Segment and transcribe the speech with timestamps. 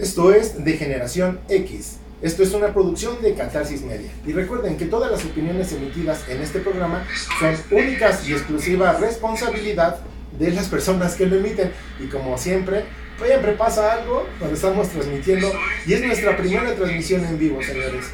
[0.00, 1.98] Esto es de Generación X.
[2.22, 4.10] Esto es una producción de Catarsis Media.
[4.26, 7.04] Y recuerden que todas las opiniones emitidas en este programa
[7.38, 9.98] son únicas y exclusiva responsabilidad
[10.38, 11.70] de las personas que lo emiten.
[12.02, 12.84] Y como siempre,
[13.22, 15.52] siempre pasa algo cuando estamos transmitiendo.
[15.86, 18.06] Y es nuestra primera transmisión en vivo, señores.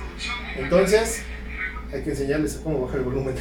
[0.59, 1.21] Entonces,
[1.93, 3.37] hay que enseñarles cómo bajar el volumen.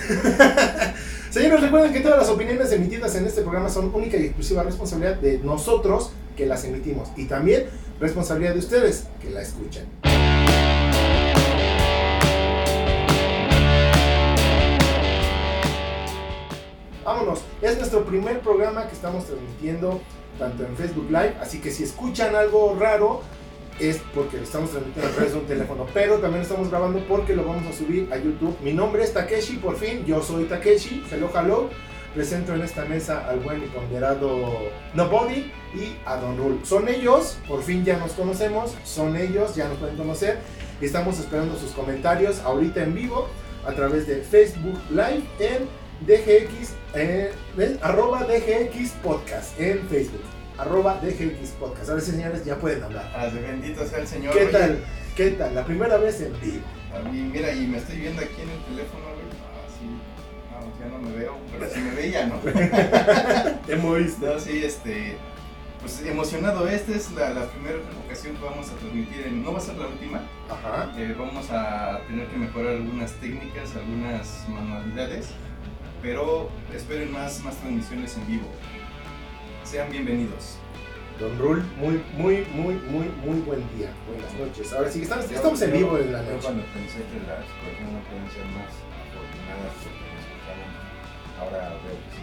[1.32, 5.16] Señores, recuerden que todas las opiniones emitidas en este programa son única y exclusiva responsabilidad
[5.16, 7.66] de nosotros que las emitimos y también
[8.00, 9.86] responsabilidad de ustedes que la escuchan.
[17.04, 20.02] Vámonos, es nuestro primer programa que estamos transmitiendo
[20.40, 23.22] tanto en Facebook Live, así que si escuchan algo raro,
[23.80, 27.36] es porque lo estamos transmitiendo a través de un teléfono, pero también estamos grabando porque
[27.36, 28.58] lo vamos a subir a YouTube.
[28.62, 31.70] Mi nombre es Takeshi, por fin, yo soy Takeshi, hello, hello.
[32.16, 36.60] Presento en esta mesa al buen y ponderado Nobody y a Don Rule.
[36.64, 40.40] Son ellos, por fin ya nos conocemos, son ellos, ya nos pueden conocer.
[40.80, 43.28] Estamos esperando sus comentarios ahorita en vivo
[43.68, 45.68] a través de Facebook Live en
[46.08, 47.34] DGX, eh,
[47.82, 50.24] arroba DGX Podcast en Facebook
[50.58, 51.90] arroba DGX Podcast.
[51.90, 53.12] Ahora sí, señores, ya pueden hablar.
[53.14, 54.34] Ah, bendito sea el Señor.
[54.34, 54.80] ¿Qué tal?
[55.16, 55.54] ¿Qué tal?
[55.54, 56.64] La primera vez en vivo.
[56.96, 59.04] A mí, mira, y me estoy viendo aquí en el teléfono,
[60.86, 62.36] ya no me veo, pero si me veía, ¿no?
[63.68, 64.26] Te moviste.
[64.26, 65.18] No, sí, este.
[65.82, 69.60] Pues emocionado, esta es la, la, primera ocasión que vamos a transmitir, en, no va
[69.60, 70.20] a ser la última,
[70.50, 70.92] Ajá.
[70.98, 75.28] Eh, vamos a tener que mejorar algunas técnicas, algunas manualidades,
[76.02, 78.48] pero esperen más, más transmisiones en vivo.
[79.64, 80.58] Sean bienvenidos.
[81.20, 83.94] Don Rul, muy, muy, muy, muy, muy buen día.
[84.10, 84.74] Buenas noches.
[84.74, 86.44] Ahora sí, estamos, estamos en vivo en la Yo noche.
[86.44, 88.74] cuando pensé que las personas no pueden ser más
[89.06, 90.16] afortunadas porque
[91.40, 92.22] ahora veo que sí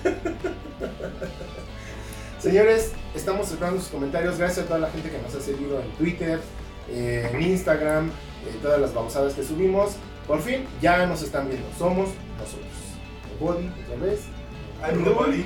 [2.40, 4.38] Señores, estamos esperando sus comentarios.
[4.38, 6.40] Gracias a toda la gente que nos ha seguido en Twitter,
[6.88, 9.92] eh, en Instagram, eh, todas las babosadas que subimos.
[10.26, 11.66] Por fin, ya nos están viendo.
[11.78, 12.68] Somos nosotros.
[13.32, 14.20] El Body, otra vez.
[14.82, 15.44] I'm nobody.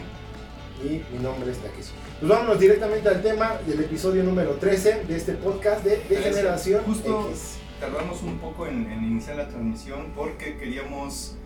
[0.85, 1.91] Y mi nombre es Takeshi.
[2.21, 6.23] Pues vámonos directamente al tema del episodio número 13 de este podcast de, de Trece.
[6.31, 7.57] Generación Justo- X.
[7.85, 11.37] Tardamos un poco en, en iniciar la transmisión porque queríamos,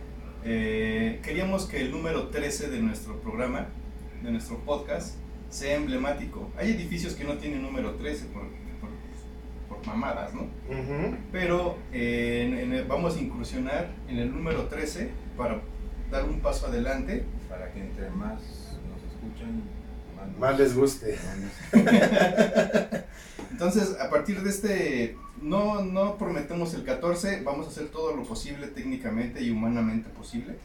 [0.45, 3.67] eh, queríamos que el número 13 de nuestro programa,
[4.23, 5.15] de nuestro podcast,
[5.49, 6.49] sea emblemático.
[6.57, 8.43] Hay edificios que no tienen número 13 por,
[8.79, 8.89] por,
[9.77, 10.47] por mamadas, ¿no?
[11.33, 15.59] Pero eh, en- en el- vamos a incursionar en el número 13 para
[16.09, 17.25] dar un paso adelante.
[17.49, 18.39] para que entre más
[18.87, 19.61] nos escuchan,
[20.15, 21.17] más, nos- Más les guste.
[23.51, 28.23] Entonces, a partir de este, no, no prometemos el 14, vamos a hacer todo lo
[28.23, 30.57] posible técnicamente y humanamente posible.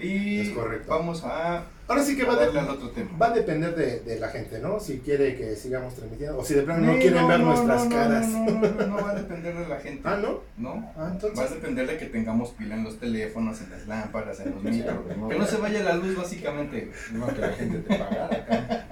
[0.00, 0.90] Y Es correcto.
[0.90, 3.10] vamos a, Ahora sí que a va, de- al otro tema.
[3.20, 4.78] va a depender de, de la gente, ¿no?
[4.80, 7.90] Si quiere que sigamos transmitiendo o si de plano no, quieren ver no, nuestras no,
[7.90, 8.28] no, caras.
[8.28, 10.02] No, no, no, no va a depender de la gente.
[10.04, 10.40] Ah, ¿no?
[10.56, 10.92] ¿No?
[10.96, 11.38] Ah, entonces.
[11.38, 14.62] Va a depender de que tengamos pila en los teléfonos, en las lámparas, en los
[14.62, 14.94] micros.
[15.28, 16.92] Que no se vaya la luz básicamente.
[17.12, 18.86] No que la gente te pagara acá.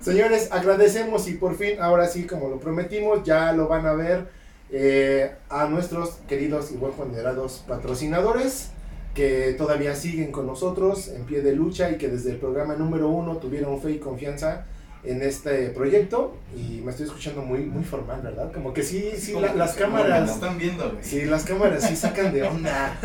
[0.00, 4.26] Señores, agradecemos y por fin, ahora sí, como lo prometimos, ya lo van a ver
[4.70, 8.68] eh, a nuestros queridos y buen ponderados patrocinadores
[9.14, 13.08] que todavía siguen con nosotros en pie de lucha y que desde el programa número
[13.08, 14.66] uno tuvieron fe y confianza
[15.04, 18.50] en este proyecto y me estoy escuchando muy muy formal, ¿verdad?
[18.52, 21.04] Como que sí, sí, la- las cámaras, están viendo, güey.
[21.04, 22.98] sí, las cámaras sí sacan de onda.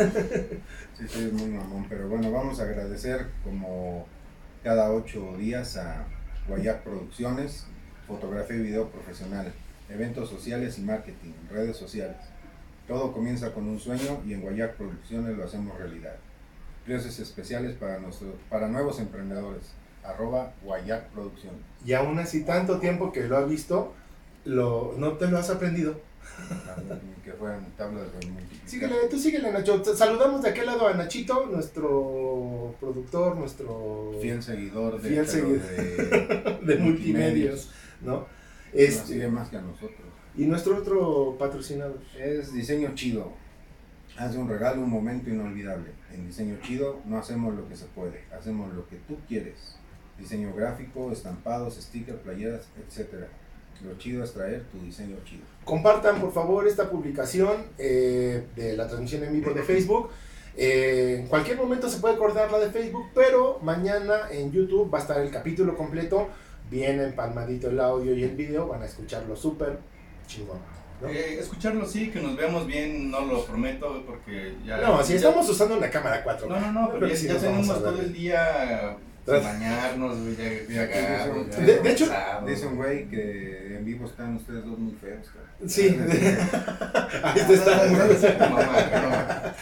[0.98, 4.06] Sí, sí, muy mamón, pero bueno, vamos a agradecer como
[4.62, 6.04] cada ocho días a
[6.46, 7.64] Guayac Producciones,
[8.06, 9.50] fotografía y video profesional,
[9.88, 12.16] eventos sociales y marketing, redes sociales.
[12.90, 16.16] Todo comienza con un sueño y en Guayac Producciones lo hacemos realidad.
[16.84, 19.62] Precios especiales para, nuestro, para nuevos emprendedores,
[20.02, 21.60] arroba Guayac Producciones.
[21.86, 23.94] Y aún así tanto tiempo que lo ha visto,
[24.44, 26.00] lo, no te lo has aprendido.
[27.24, 28.68] que fueran tablas de multiplicar.
[28.68, 29.84] Síguele, tú síguele, Nacho.
[29.94, 35.60] Saludamos de aquel lado a Nachito, nuestro productor, nuestro Fiel seguidor de, Fiel seguidor.
[35.60, 37.70] de, de multimedios,
[38.00, 38.26] ¿no?
[38.72, 40.09] Este, más que a nosotros.
[40.40, 41.98] Y nuestro otro patrocinador.
[42.18, 43.30] Es diseño chido.
[44.16, 45.90] Haz de un regalo un momento inolvidable.
[46.14, 49.76] En diseño chido no hacemos lo que se puede, hacemos lo que tú quieres.
[50.18, 53.26] Diseño gráfico, estampados, stickers, playeras, etc.
[53.84, 55.42] Lo chido es traer tu diseño chido.
[55.66, 60.08] Compartan, por favor, esta publicación eh, de la transmisión en vivo de Facebook.
[60.56, 64.98] Eh, en cualquier momento se puede cortar la de Facebook, pero mañana en YouTube va
[64.98, 66.28] a estar el capítulo completo.
[66.70, 69.90] Bien empalmadito el audio y el video, van a escucharlo súper
[70.30, 70.58] chingón.
[71.02, 71.08] ¿no?
[71.08, 74.76] Eh, escucharlo sí, que nos veamos bien, no lo prometo, porque ya...
[74.78, 76.46] No, si ya- estamos usando una cámara 4K.
[76.48, 78.96] No, no, no, pero ya, sí tenemos todo el día
[79.26, 82.08] bañarnos, ya, ya cagados, ya De- de hecho-
[82.46, 85.68] Dice un güey que en vivo están ustedes dos muy feos, cabrón.
[85.68, 85.96] Sí.
[87.22, 88.48] Ahí te está.
[88.50, 89.54] Mamá,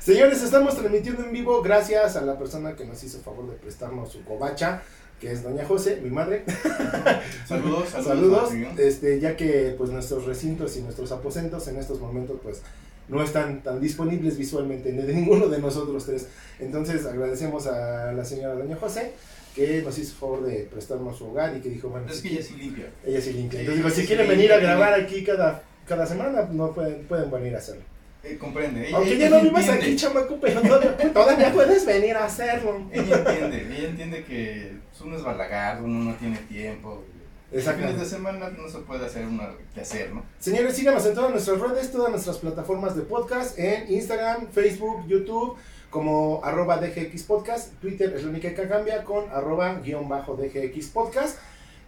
[0.00, 4.12] Señores, estamos transmitiendo en vivo gracias a la persona que nos hizo favor de prestarnos
[4.12, 4.82] su covacha,
[5.20, 6.44] que es doña José, mi madre.
[7.46, 8.48] Saludos, saludos.
[8.50, 12.62] Saludos, este, ya que pues nuestros recintos y nuestros aposentos en estos momentos pues
[13.08, 16.26] no están tan disponibles visualmente de ninguno de nosotros tres.
[16.58, 19.12] Entonces agradecemos a la señora doña José
[19.54, 22.42] que nos hizo favor de prestarnos su hogar y que dijo, bueno, Es que ella
[22.42, 22.86] sí limpia.
[23.06, 23.60] ella sí limpia.
[23.60, 24.62] Sí, Entonces digo, si sí, quieren sí, venir a sí.
[24.62, 27.82] grabar aquí cada, cada semana, no pueden, pueden venir a hacerlo.
[28.24, 28.88] Eh, comprende.
[28.88, 32.88] Ella, Aunque ella ya no vivas aquí, chamaco, pero todavía, puedes venir a hacerlo.
[32.90, 34.72] Ella entiende, ella entiende que
[35.04, 37.04] uno es balagardo, uno no tiene tiempo.
[37.52, 37.82] Exacto.
[37.82, 40.24] Fines de semana no se puede hacer una que hacer, ¿no?
[40.38, 45.56] Señores, síganos en todas nuestras redes, todas nuestras plataformas de podcast, en Instagram, Facebook, YouTube,
[45.90, 50.88] como arroba DGX Podcast, Twitter es la única que cambia con arroba guion bajo DGX
[50.88, 51.38] Podcast,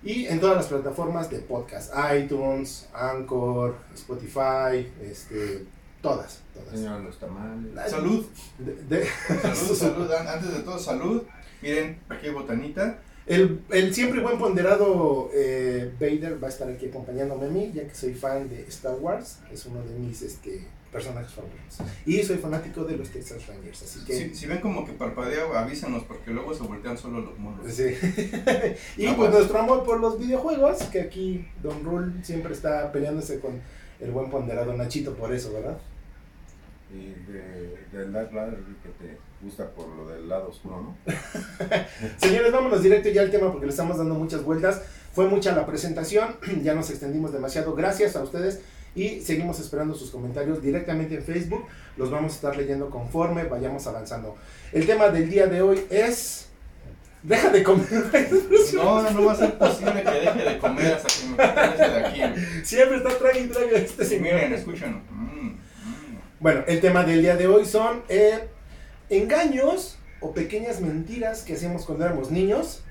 [0.04, 5.64] y en todas las plataformas de podcast, iTunes, Anchor, Spotify, este,
[6.10, 6.70] todas, todas.
[6.70, 7.90] Señor los tamales.
[7.90, 8.26] Salud,
[8.58, 9.06] De- de-
[9.42, 10.12] salud, salud.
[10.12, 11.22] An- Antes de todo, salud.
[11.62, 12.98] Miren, aquí hay botanita.
[13.26, 17.82] El, el siempre buen ponderado eh, Vader va a estar aquí acompañándome a mí, ya
[17.88, 21.78] que soy fan de Star Wars, es uno de mis este, personajes favoritos.
[22.04, 24.12] Y soy fanático de los Texas Rangers, así que...
[24.28, 27.66] Si, si ven como que parpadea, avísanos porque luego se voltean solo los monos.
[27.68, 27.96] Sí.
[28.96, 33.60] y pues nuestro amor por los videojuegos, que aquí Don Rule siempre está peleándose con
[33.98, 35.78] el buen ponderado Nachito por eso, ¿verdad?
[36.92, 41.12] Y de, del Dark Vader que te gusta por lo del lado oscuro, ¿no?
[42.18, 44.82] Señores, vámonos directo ya al tema porque le estamos dando muchas vueltas.
[45.12, 47.74] Fue mucha la presentación, ya nos extendimos demasiado.
[47.74, 48.60] Gracias a ustedes
[48.96, 51.66] y seguimos esperando sus comentarios directamente en Facebook.
[51.96, 54.36] Los vamos a estar leyendo conforme vayamos avanzando.
[54.72, 56.48] El tema del día de hoy es...
[57.22, 57.86] Deja de comer.
[58.74, 61.36] No, no, no va a ser posible que deje de comer hasta que me
[61.88, 62.40] de aquí.
[62.64, 64.34] Siempre está trague y trague este señor.
[64.34, 65.02] miren, escuchen.
[65.10, 65.55] Mm, mm.
[66.40, 68.40] Bueno, el tema del día de hoy son eh,
[69.10, 72.82] engaños o pequeñas mentiras que hacemos cuando éramos niños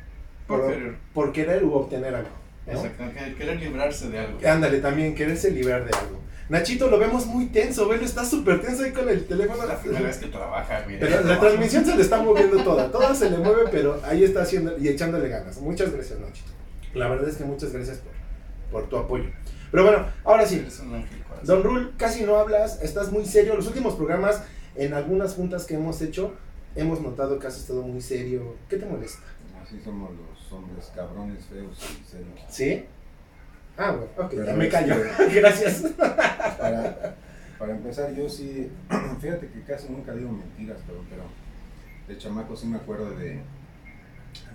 [0.48, 0.96] Por por, querer.
[1.14, 2.30] por querer u obtener algo.
[2.68, 2.74] ¿no?
[2.74, 4.40] Exacto, que- querer librarse de algo.
[4.48, 6.20] Ándale, también quererse liberar de algo.
[6.50, 9.66] Nachito lo vemos muy tenso, velo, está súper tenso ahí con el teléfono.
[9.66, 10.84] La primera vez que trabaja.
[10.88, 14.44] Pero la transmisión se le está moviendo toda, toda se le mueve, pero ahí está
[14.44, 15.58] haciendo y echándole ganas.
[15.60, 16.52] Muchas gracias, Nachito.
[16.94, 19.26] La verdad es que muchas gracias por, por tu apoyo.
[19.72, 21.18] Pero bueno, ahora sí, Eres un ángel.
[21.44, 23.56] Don Rule, casi no hablas, estás muy serio.
[23.56, 24.44] Los últimos programas,
[24.76, 26.34] en algunas juntas que hemos hecho,
[26.76, 28.56] hemos notado que has estado muy serio.
[28.70, 29.24] ¿Qué te molesta?
[29.62, 32.40] Así somos los hombres cabrones, feos y serios.
[32.50, 32.86] ¿Sí?
[33.78, 34.96] Ah, bueno, ok, Pero ya me es callo.
[35.34, 35.84] Gracias.
[35.98, 37.16] Para,
[37.58, 38.70] para empezar, yo sí,
[39.22, 41.24] fíjate que casi nunca digo mentiras, pero, pero
[42.08, 43.40] de chamaco sí me acuerdo de,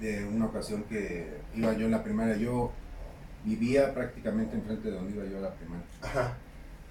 [0.01, 2.37] de una ocasión que iba yo en la primaria.
[2.37, 2.73] Yo
[3.45, 5.87] vivía prácticamente enfrente de donde iba yo a la primaria.
[6.03, 6.37] Ajá,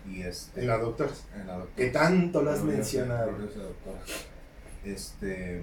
[0.10, 1.12] Y este, en la doctora.
[1.36, 1.76] en la doctora.
[1.76, 3.28] Que tanto lo has Gloriosa- mencionado.
[3.36, 4.00] gloriosa doctora.
[4.84, 5.62] Este,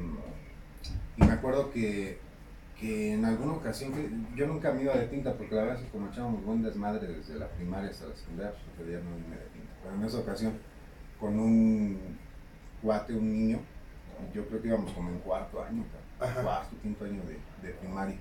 [1.17, 2.19] y me acuerdo que,
[2.79, 5.85] que en alguna ocasión, que yo nunca me iba de tinta, porque la verdad es
[5.87, 9.37] que como echábamos buen desmadre desde la primaria hasta la secundaria, pues prefería no irme
[9.37, 9.73] de tinta.
[9.83, 10.53] Pero en esa ocasión,
[11.19, 12.19] con un
[12.83, 13.59] cuate, un niño,
[14.35, 15.85] yo creo que íbamos como en cuarto año,
[16.21, 16.43] Ajá.
[16.43, 18.17] cuarto, quinto año de, de primaria.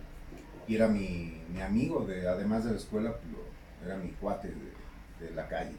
[0.67, 3.33] Y era mi, mi amigo, de, además de la escuela, pues,
[3.85, 5.71] era mi cuate de, de la calle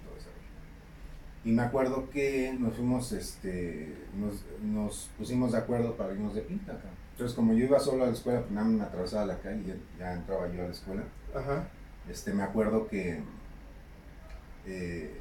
[1.46, 6.40] y me acuerdo que nos fuimos, este, nos, nos pusimos de acuerdo para irnos de
[6.40, 6.88] pinta acá.
[7.12, 9.62] Entonces, como yo iba solo a la escuela, pues nada más me atravesaba la calle
[9.62, 11.04] y ya, ya entraba yo a la escuela.
[11.32, 11.68] Ajá.
[12.10, 13.20] Este, me acuerdo que
[14.66, 15.14] eh,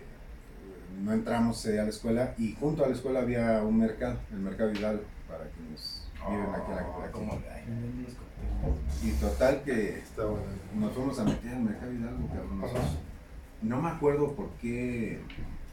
[1.04, 4.40] no entramos eh, a la escuela y junto a la escuela había un mercado, el
[4.40, 7.04] mercado Hidalgo, para quienes viven aquí en la Oh,
[7.44, 9.08] aquí.
[9.08, 10.44] Y total que Está bueno.
[10.76, 12.98] nos fuimos a meter al mercado Hidalgo, nosotros.
[13.62, 15.22] No me acuerdo por qué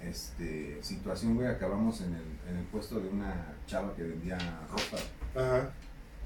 [0.09, 5.02] este, situación, güey, acabamos en el, en el puesto de una chava que vendía ropa.
[5.35, 5.71] Ajá.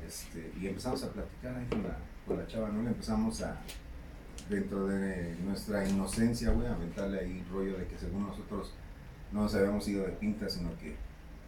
[0.07, 2.83] Este, y empezamos a platicar ahí con la, con la chava, ¿no?
[2.83, 3.61] Le empezamos a,
[4.49, 8.73] dentro de nuestra inocencia, güey, a aventarle ahí rollo de que según nosotros
[9.33, 10.95] no nos habíamos ido de pinta, sino que,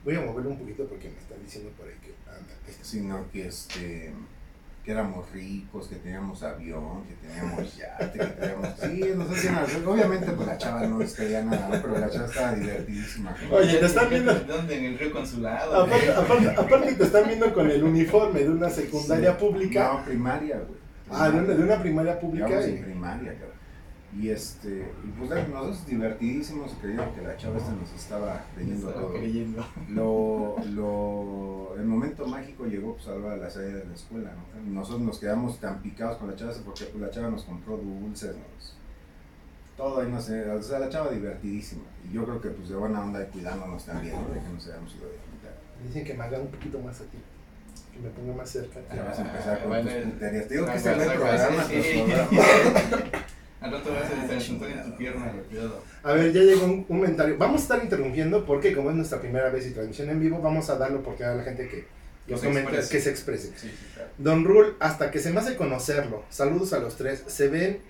[0.04, 2.54] Voy a moverlo un poquito porque me están diciendo por ahí que anda.
[2.66, 4.14] este- sino que este
[4.88, 8.68] que éramos ricos, que teníamos avión, que teníamos yate, que teníamos...
[8.80, 12.24] Sí, nos hacían hacer- Obviamente, pues la chava no les creía nada, pero la chava
[12.24, 13.36] estaba divertidísima.
[13.52, 14.34] Oye, te están viendo.
[14.34, 14.78] ¿Dónde?
[14.78, 15.82] En el río Consulado.
[15.82, 19.36] Aparte, aparte, aparte te están viendo con el uniforme de una secundaria Sí.
[19.38, 19.90] pública.
[19.92, 20.78] No, primaria, güey.
[21.10, 22.48] Ah, de una, de una primaria pública.
[22.66, 23.57] Y- en primaria, cabrón.
[24.16, 29.06] Y este, y pues nosotros divertidísimos creyendo que la chava esta nos estaba creyendo Estaba
[29.06, 29.14] todo.
[29.18, 29.66] creyendo.
[29.90, 34.72] Lo, lo, el momento mágico llegó pues a la salida de la escuela, ¿no?
[34.72, 38.34] Nosotros nos quedamos tan picados con la chava porque pues, la chava nos compró dulces,
[38.34, 38.76] nos,
[39.76, 41.82] todo ahí no sé, o sea, la chava divertidísima.
[42.08, 44.34] Y yo creo que pues de buena onda y cuidándonos también, ¿no?
[44.34, 45.28] De que nos hayamos ido de.
[45.86, 47.18] Dicen que me haga un poquito más a ti.
[47.92, 48.80] Que me ponga más cerca.
[48.92, 50.48] Ya vas a empezar con Bueno, tus puterías.
[50.48, 52.04] Te digo que ah, este es bueno, programa, sí, tus sí.
[52.06, 53.27] programas.
[53.60, 55.82] Al rato vas a en tu pierna, cuidado.
[56.04, 57.36] A ver, ya llegó un comentario.
[57.38, 60.70] Vamos a estar interrumpiendo porque como es nuestra primera vez y transmisión en vivo, vamos
[60.70, 61.86] a dar la oportunidad a la gente que
[62.26, 62.98] Que los se comentarios exprese.
[62.98, 63.46] que se exprese.
[63.58, 64.10] Sí, sí, claro.
[64.18, 66.24] Don Rule, hasta que se me hace conocerlo.
[66.30, 67.24] Saludos a los tres.
[67.26, 67.80] Se ven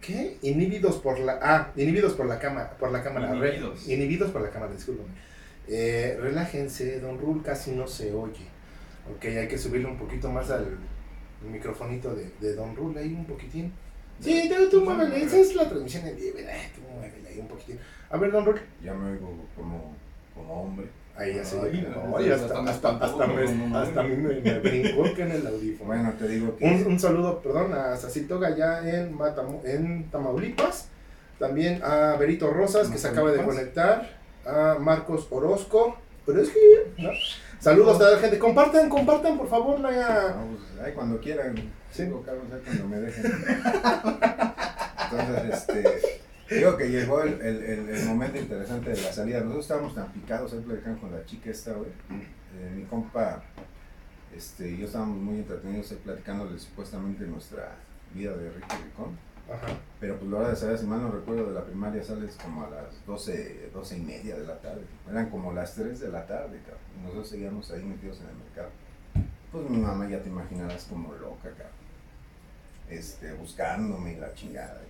[0.00, 0.36] ¿Qué?
[0.42, 3.34] Inhibidos por la ah, inhibidos por la cámara, por la cámara.
[3.34, 3.88] Re- Inhibidos.
[3.88, 5.10] inhibidos por la cámara, discúlpame.
[5.68, 8.46] Eh, relájense, Don Rule casi no se oye.
[9.14, 10.76] Ok, hay que subirle un poquito más al
[11.50, 13.72] microfonito de, de Don Rule ahí un poquitín.
[14.20, 17.48] Sí, tú, tú muévele, esa es la transmisión en vivo, eh, tú muévele ahí un
[17.48, 17.78] poquitín.
[18.10, 18.60] A ver, Don Rule.
[18.82, 19.94] Ya me oigo como,
[20.34, 20.86] como hombre.
[21.14, 21.56] Ahí ya se
[22.26, 23.42] ya hasta hasta, hasta, me,
[23.76, 25.88] hasta a mí me, me brincó que en el audífono.
[25.88, 26.64] Bueno, te digo que...
[26.64, 30.88] Un, un saludo, perdón, a Sacito Gallá en, Matamu- en Tamaulipas.
[31.38, 34.08] También a Berito Rosas, que se acaba de conectar.
[34.46, 35.98] A Marcos Orozco.
[36.24, 37.10] Pero es que, ¿no?
[37.58, 38.38] Saludos a la gente.
[38.38, 39.90] Compartan, compartan, por favor, la...
[40.36, 41.54] No, pues, ay, cuando quieran.
[41.90, 42.04] Sí.
[42.24, 43.24] Carlos, ay, cuando me dejen.
[45.04, 49.40] Entonces, este, digo que llegó el, el, el, el momento interesante de la salida.
[49.40, 51.90] Nosotros estábamos tan picados ahí platicando con la chica esta, güey.
[52.10, 53.42] Eh, mi compa,
[54.34, 57.76] este, y yo estábamos muy entretenidos ahí platicándole supuestamente nuestra
[58.14, 59.18] vida de Ricky Ricón.
[59.50, 59.66] Ajá.
[60.00, 62.64] Pero pues la hora de salir, si mal no recuerdo, de la primaria sales como
[62.64, 64.82] a las 12, 12 y media de la tarde.
[65.10, 66.80] Eran como las 3 de la tarde, cabrón.
[66.98, 68.68] Y nosotros seguíamos ahí metidos en el mercado.
[69.50, 71.82] Pues mi mamá ya te imaginarás como loca, cabrón.
[72.88, 74.80] Este, buscándome y la chingada.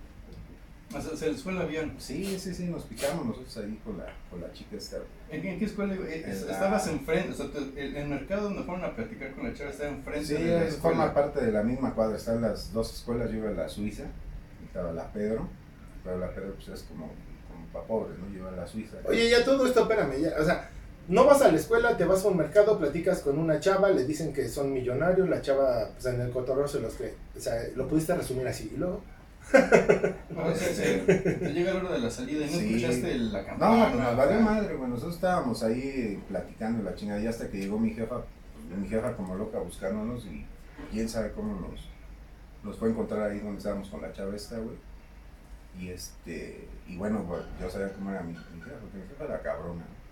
[0.95, 1.93] O sea, se les fue el avión.
[1.97, 4.97] Sí, sí, sí, nos picamos nosotros ahí con la, con la chica esta.
[5.31, 5.93] ¿En, en qué escuela?
[5.95, 9.45] eh, En la- Estabas enfrente, o sea, el, el mercado donde fueron a platicar con
[9.47, 12.15] la chava estaba enfrente Sí, de la es- forma parte de la misma cuadra.
[12.17, 14.03] Están las dos escuelas, yo iba a la Suiza,
[14.73, 15.47] estaba la Pedro.
[16.03, 17.05] Pero la Pedro pues es como,
[17.47, 18.35] como para pobres, ¿no?
[18.35, 18.97] Iba a la Suiza.
[19.05, 20.69] Oye, ya todo esto, espérame, ya, o sea,
[21.07, 24.05] no vas a la escuela, te vas a un mercado, platicas con una chava, le
[24.05, 27.13] dicen que son millonarios, la chava, pues en el cotorreo se los cree.
[27.37, 28.71] O sea, lo pudiste resumir así.
[28.73, 29.01] Y luego,
[30.29, 32.75] No, sea, se- te llega la hora de la salida y no Sí.
[32.75, 33.89] escuchaste la No, campana.
[33.91, 34.89] pues nos valió madre, güey.
[34.89, 38.21] Nosotros estábamos ahí platicando la chingada y hasta que llegó mi jefa,
[38.81, 40.45] mi jefa como loca buscándonos y
[40.91, 41.89] quién sabe cómo nos,
[42.63, 44.77] nos fue a encontrar ahí donde estábamos con la chava esta, güey.
[45.79, 49.25] Y este, y bueno, pues, yo sabía cómo era mi, mi jefa, porque mi jefa
[49.25, 49.81] era cabrona.
[49.81, 50.03] ¿no?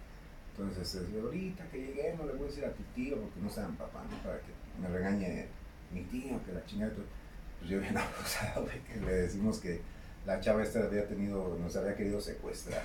[0.58, 3.76] Entonces, este, ahorita que lleguemos le voy a decir a tu tío, porque no saben
[3.76, 4.18] papá, ¿no?
[4.24, 5.48] Para que me regañe
[5.92, 6.92] mi tío, que la chingada.
[7.60, 9.82] Pues yo bien abusado de que le decimos que
[10.26, 12.82] la chava esta había tenido, nos había querido secuestrar.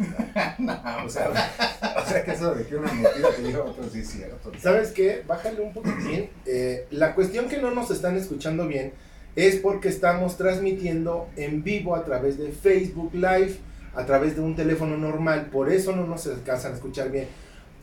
[0.58, 0.76] ¿no?
[1.04, 4.11] O sea, o sea que eso de que una mentira te diga otro sí es
[4.11, 4.52] cierto.
[4.58, 5.23] ¿sabes qué?
[5.26, 6.30] Bájale un poquitín.
[6.46, 8.92] Eh, la cuestión que no nos están escuchando bien
[9.37, 13.59] es porque estamos transmitiendo en vivo a través de Facebook Live,
[13.95, 17.28] a través de un teléfono normal, por eso no nos alcanzan a escuchar bien.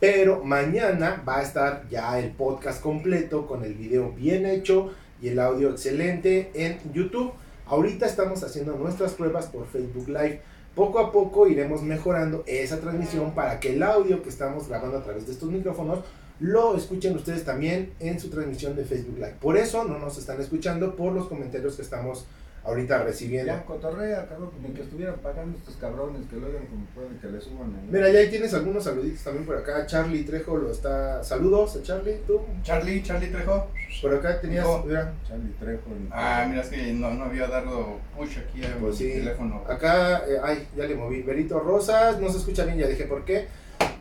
[0.00, 4.90] Pero mañana va a estar ya el podcast completo con el video bien hecho
[5.22, 7.32] y el audio excelente en YouTube.
[7.66, 10.42] Ahorita estamos haciendo nuestras pruebas por Facebook Live.
[10.74, 15.04] Poco a poco iremos mejorando esa transmisión para que el audio que estamos grabando a
[15.04, 16.00] través de estos micrófonos
[16.44, 19.36] lo escuchen ustedes también en su transmisión de Facebook Live.
[19.40, 22.26] Por eso no nos están escuchando por los comentarios que estamos
[22.64, 23.52] ahorita recibiendo.
[23.52, 27.26] Ya, cotorrea, cabrón, ni que estuvieran pagando estos cabrones, que lo hagan como pueden, que
[27.28, 27.88] le suban ahí.
[27.90, 29.86] Mira, ya ahí tienes algunos saluditos también por acá.
[29.86, 31.22] Charlie Trejo lo está.
[31.22, 32.40] Saludos a Charlie, tú.
[32.62, 33.66] Charlie, Charlie Trejo.
[34.02, 34.64] Por acá tenías.
[34.66, 34.82] No.
[34.84, 35.82] Mira, Charlie Trejo.
[35.90, 39.12] y- Ah, mira, es que no, no había dado push aquí a Pues mi sí.
[39.12, 39.62] teléfono.
[39.68, 40.22] acá.
[40.26, 41.22] eh, ay, ya le moví.
[41.22, 43.46] Berito Rosas, no se escucha bien, ya dije por qué.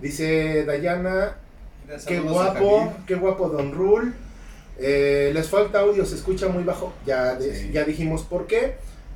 [0.01, 1.37] Dice Dayana,
[2.07, 4.11] qué guapo, qué guapo Don Rule.
[4.79, 6.93] Eh, les falta audio, se escucha muy bajo.
[7.05, 7.71] Ya, de- Sí.
[7.71, 8.75] ya dijimos por qué.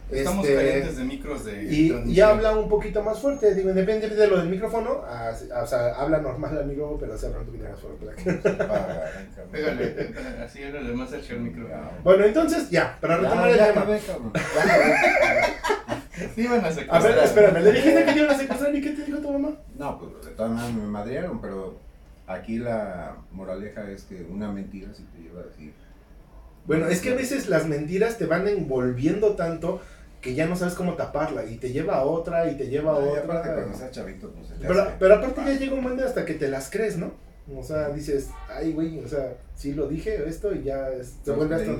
[0.10, 4.22] Estamos Este, carentes de micros de Y, y habla un poquito más fuerte, digo, independientemente
[4.22, 8.42] de lo del micrófono, o sea, habla normal amigo, pero hace un poquito más fuerte.
[9.52, 10.14] Pégale,
[10.46, 11.68] así era más cerca el micro.
[11.68, 14.00] Ya, Bueno, entonces, ya, para retomar ya, el ya tema.
[16.36, 17.04] Sí, iban a A secuestrar.
[17.04, 19.50] ver, espérame, le dijiste que te iban a secuestrar y qué te dijo tu mamá?
[19.78, 21.80] No, pues de todas maneras me madrearon, pero
[22.28, 25.74] aquí la moraleja es que una mentira sí te lleva a decir.
[26.66, 29.82] Bueno, es que a veces las mentiras te van envolviendo tanto
[30.22, 33.00] que ya no sabes cómo taparla y te lleva a otra y te lleva a
[33.00, 33.24] y otra.
[33.24, 36.34] aparte cuando estás chavito, pues Pero, hace- pero aparte ya llega un momento hasta que
[36.34, 37.14] te las crees, ¿no?
[37.56, 41.32] O sea, dices, ay, güey, o sea, sí lo dije esto y ya es- se
[41.32, 41.72] vuelve hasta...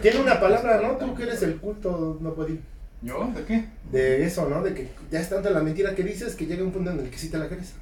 [0.00, 0.92] Tiene una palabra, ¿no?
[0.92, 2.58] Has Tú que eres el culto, no podí.
[3.02, 3.30] ¿Yo?
[3.34, 3.66] ¿De qué?
[3.90, 4.62] De eso, ¿no?
[4.62, 7.10] De que ya es tanta la mentira que dices que llega un punto en el
[7.10, 7.74] que sí te la crees.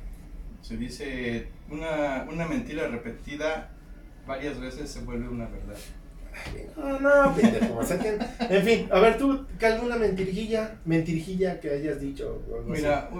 [0.62, 3.70] Se dice una, una mentira repetida
[4.26, 5.76] varias veces se vuelve una verdad.
[6.76, 7.80] No, no, pendejo.
[8.40, 12.42] en fin, a ver, tú, que alguna mentirijilla, mentirijilla que hayas dicho.
[12.50, 12.82] o algo así.
[12.82, 13.10] Mira,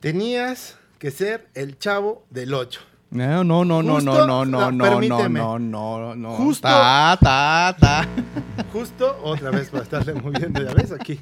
[0.00, 2.80] Tenías que ser el chavo del 8.
[3.10, 6.34] No, no, no, no, Justo- no, no, no, no, no, no, no, no.
[6.34, 8.08] Justo- Ta, ta, ta.
[8.72, 11.18] Justo, otra vez para estarle moviendo, ya ves, aquí.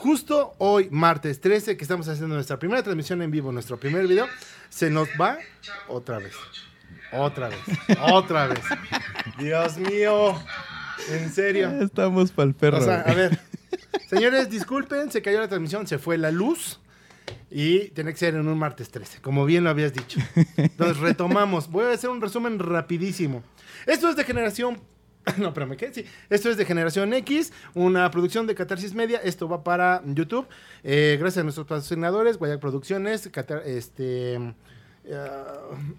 [0.00, 4.26] Justo hoy, martes 13, que estamos haciendo nuestra primera transmisión en vivo, nuestro primer video,
[4.70, 5.36] se nos va
[5.88, 6.32] otra vez.
[7.12, 7.58] Otra vez.
[8.10, 8.60] Otra vez.
[9.38, 10.42] Dios mío.
[11.10, 11.70] En serio.
[11.82, 12.78] Estamos pa'l perro.
[12.78, 13.38] O sea, a ver.
[14.08, 16.80] Señores, disculpen, se cayó la transmisión, se fue la luz.
[17.50, 20.18] Y tiene que ser en un martes 13, como bien lo habías dicho.
[20.56, 21.70] Entonces retomamos.
[21.70, 23.42] Voy a hacer un resumen rapidísimo.
[23.84, 24.80] Esto es de generación...
[25.38, 25.92] No, espérame, ¿qué?
[25.92, 26.04] Sí.
[26.28, 29.20] Esto es de Generación X, una producción de Catarsis Media.
[29.22, 30.46] Esto va para YouTube.
[30.82, 34.34] Eh, gracias a nuestros patrocinadores, Guayac Producciones, Catar- este...
[35.04, 35.26] eh,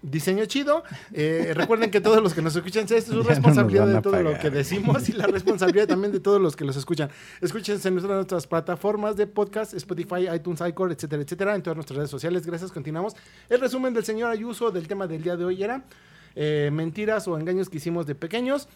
[0.02, 0.82] diseño chido.
[1.12, 4.20] Eh, recuerden que todos los que nos escuchan, esto es su Ya responsabilidad de todo
[4.22, 7.08] lo que decimos y la responsabilidad también de todos los que los escuchan.
[7.40, 11.96] Escúchense en nuestras, nuestras plataformas de podcast, Spotify, iTunes, iCore, etcétera, etcétera, en todas nuestras
[11.96, 12.44] redes sociales.
[12.46, 13.14] Gracias, continuamos.
[13.48, 15.84] El resumen del señor Ayuso del tema del día de hoy era
[16.34, 18.68] eh, mentiras o engaños que hicimos de pequeños.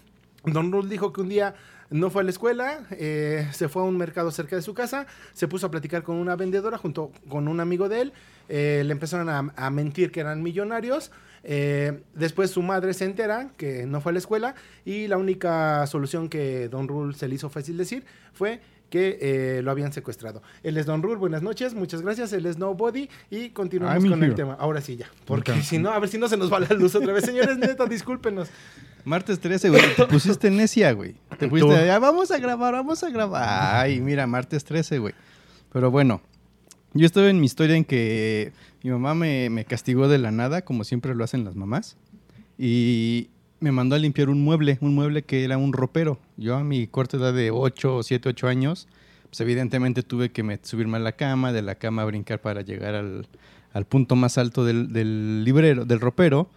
[0.46, 1.54] Don Rul dijo que un día
[1.90, 5.06] no fue a la escuela, eh, se fue a un mercado cerca de su casa,
[5.32, 8.12] se puso a platicar con una vendedora junto con un amigo de él,
[8.48, 11.10] eh, le empezaron a, mentir que eran millonarios,
[11.42, 15.86] eh, después su madre se entera que no fue a la escuela y la única
[15.86, 18.60] solución que Don Rul se le hizo fácil decir fue
[18.96, 20.42] que eh, lo habían secuestrado.
[20.62, 24.24] Él es Don Rul, buenas noches, muchas gracias, él es Nobody y continuamos I'm con
[24.24, 24.54] el tema.
[24.58, 25.58] Ahora sí ya, porque Ok.
[25.60, 27.24] si no, a ver si no se nos va la luz otra vez.
[27.24, 28.48] Señores, neta, discúlpenos.
[29.04, 29.82] Martes 13, güey.
[29.96, 31.14] Te pusiste necia, güey.
[31.38, 33.76] Te pusiste, ya vamos a grabar, vamos a grabar.
[33.84, 35.14] Ay, mira, martes 13, güey.
[35.72, 36.22] Pero bueno,
[36.94, 40.62] yo estuve en mi historia en que mi mamá me, me castigó de la nada,
[40.62, 41.96] como siempre lo hacen las mamás.
[42.58, 43.28] Y
[43.66, 46.18] me mandó a limpiar un mueble, un mueble que era un ropero.
[46.36, 48.86] Yo a mi corta edad de 8, 7, 8 años,
[49.28, 52.62] pues evidentemente tuve que me- subirme a la cama, de la cama a brincar para
[52.62, 53.26] llegar al,
[53.72, 56.48] al punto más alto del, del librero, del ropero.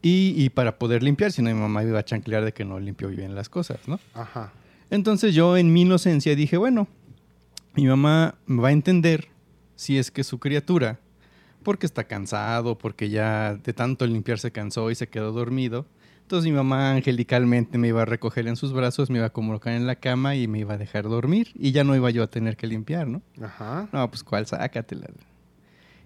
[0.00, 2.78] Y, y para poder limpiar, si no mi mamá iba a chanclear de que no
[2.80, 3.98] limpió bien las cosas, ¿no?
[4.14, 4.52] Ajá.
[4.90, 6.88] Entonces yo en mi inocencia dije, bueno,
[7.74, 9.28] mi mamá va a entender
[9.76, 10.98] si es que su criatura,
[11.62, 15.84] porque está cansado, porque ya de tanto limpiar se cansó y se quedó dormido.
[16.28, 19.72] Entonces mi mamá angelicalmente me iba a recoger en sus brazos, me iba a colocar
[19.72, 21.48] en la cama y me iba a dejar dormir.
[21.54, 23.22] Y ya no iba yo a tener que limpiar, ¿no?
[23.42, 23.88] Ajá.
[23.94, 25.06] No, pues cuál, sácatela.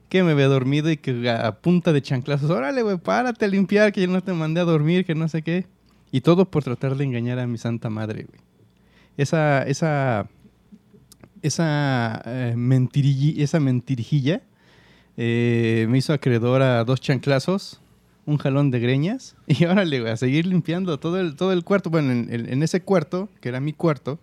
[0.08, 3.90] Que me había dormido y que a punta de chanclazos, órale, güey, párate a limpiar,
[3.90, 5.66] que yo no te mandé a dormir, que no sé qué.
[6.12, 8.40] Y todo por tratar de engañar a mi santa madre, güey.
[9.16, 10.28] Esa, esa,
[11.42, 14.40] esa, eh, mentirilli- esa mentirijilla
[15.16, 17.80] eh, me hizo acreedor a dos chanclazos,
[18.26, 21.90] un jalón de greñas, y órale, güey, a seguir limpiando todo el, todo el cuarto.
[21.90, 24.18] Bueno, en, ese cuarto, que era mi cuarto,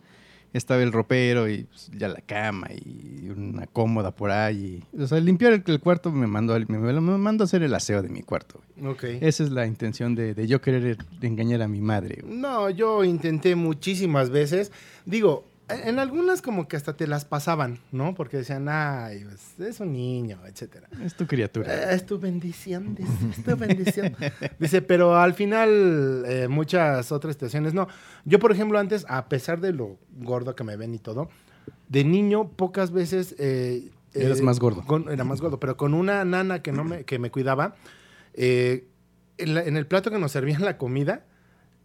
[0.54, 4.84] estaba el ropero y pues, ya la cama y una cómoda por ahí.
[4.98, 8.02] O sea, limpiar el, el cuarto me mandó, me, me mandó a hacer el aseo
[8.02, 8.62] de mi cuarto.
[8.78, 8.92] güey.
[8.94, 9.04] Ok.
[9.22, 12.22] Esa es la intención de, de yo querer engañar a mi madre.
[12.24, 12.36] güey.
[12.36, 14.72] No, yo intenté muchísimas veces.
[15.06, 18.16] Digo, en algunas como que hasta te las pasaban, ¿no?
[18.16, 20.88] Porque decían, ay, pues, es un niño, etcétera.
[21.04, 21.74] Es tu criatura.
[21.92, 24.16] Eh, Es tu bendición, dice, es tu bendición.
[24.60, 27.88] Dice, pero al final, eh, muchas otras situaciones, no.
[28.26, 31.30] Yo, por ejemplo, antes, a pesar de lo gordo que me ven y todo,
[31.88, 33.36] de niño pocas veces...
[33.40, 34.84] eh, Eras eh, más gordo.
[34.86, 37.76] con- era más gordo, pero con una nana que, no me, que me cuidaba,
[38.34, 41.26] en, la- en el plato que nos servían la comida,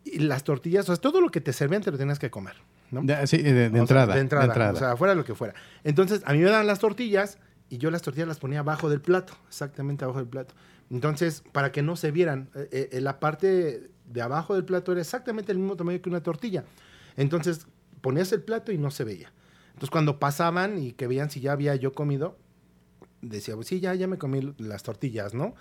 [0.05, 2.55] y las tortillas, o sea, todo lo que te servían te lo tenías que comer,
[2.95, 3.03] ¿no?
[3.03, 4.15] De, sí, de, de O sea, entrada.
[4.15, 4.73] de entrada.
[4.73, 5.55] O sea, fuera lo que fuera.
[5.83, 9.01] Entonces, a mí me daban las tortillas y yo las tortillas las ponía abajo del
[9.01, 10.55] plato, exactamente abajo del plato.
[10.91, 15.01] Entonces, para que no se vieran, eh, eh, la parte de abajo del plato era
[15.01, 16.65] exactamente el mismo tamaño que una tortilla.
[17.17, 17.67] Entonces,
[18.01, 19.33] ponías el plato y no se veía.
[19.69, 22.39] Entonces, cuando pasaban y que veían si ya había yo comido,
[23.23, 25.55] decía, pues sí, ya, ya me comí las tortillas, ¿no?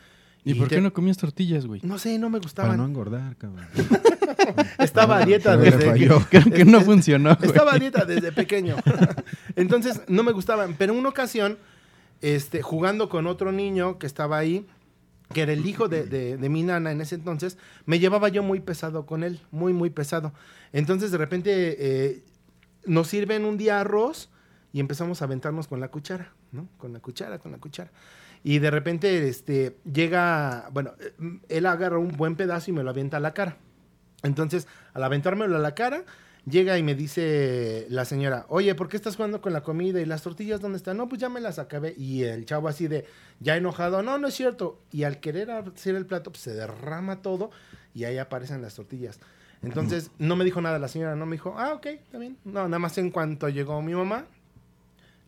[0.43, 1.79] ¿Y, por te- qué no comías tortillas, güey?
[1.83, 2.77] No sé, no me Para gustaban.
[2.77, 3.65] no engordar, cabrón.
[4.79, 5.85] Estaba a dieta desde.
[6.29, 7.47] Creo que no funcionó, güey.
[7.49, 8.75] Estaba a dieta desde pequeño.
[9.55, 10.75] Entonces, no me gustaban.
[10.77, 11.57] Pero en una ocasión,
[12.21, 14.65] este, jugando con otro niño que estaba ahí,
[15.33, 18.43] que era el hijo de, de- de mi nana en ese entonces, me llevaba yo
[18.43, 20.33] muy pesado con él, muy, muy pesado.
[20.73, 22.23] Entonces, de repente, eh,
[22.85, 24.29] nos sirven un día arroz
[24.73, 26.67] y empezamos a aventarnos con la cuchara, ¿no?
[26.77, 27.91] Con la cuchara, con la cuchara.
[28.43, 31.13] Y de repente, este, llega, bueno, eh,
[31.49, 33.57] él agarra un buen pedazo y me lo avienta a la cara.
[34.23, 36.03] Entonces, al aventármelo a la cara,
[36.45, 40.05] Llega y me dice la señora, oye, ¿por qué estás jugando con la comida y
[40.05, 40.97] las tortillas dónde están?
[40.97, 41.93] No, pues ya me las acabé.
[41.97, 43.05] Y el chavo así de,
[43.39, 44.77] ya enojado, no, no es cierto.
[44.91, 47.49] Y al querer hacer el plato, pues se derrama todo
[47.93, 49.21] y ahí aparecen las tortillas.
[49.61, 52.35] Entonces, no me dijo nada la señora, no me dijo, ah, ok, está bien.
[52.43, 54.25] No, nada más en cuanto llegó mi mamá,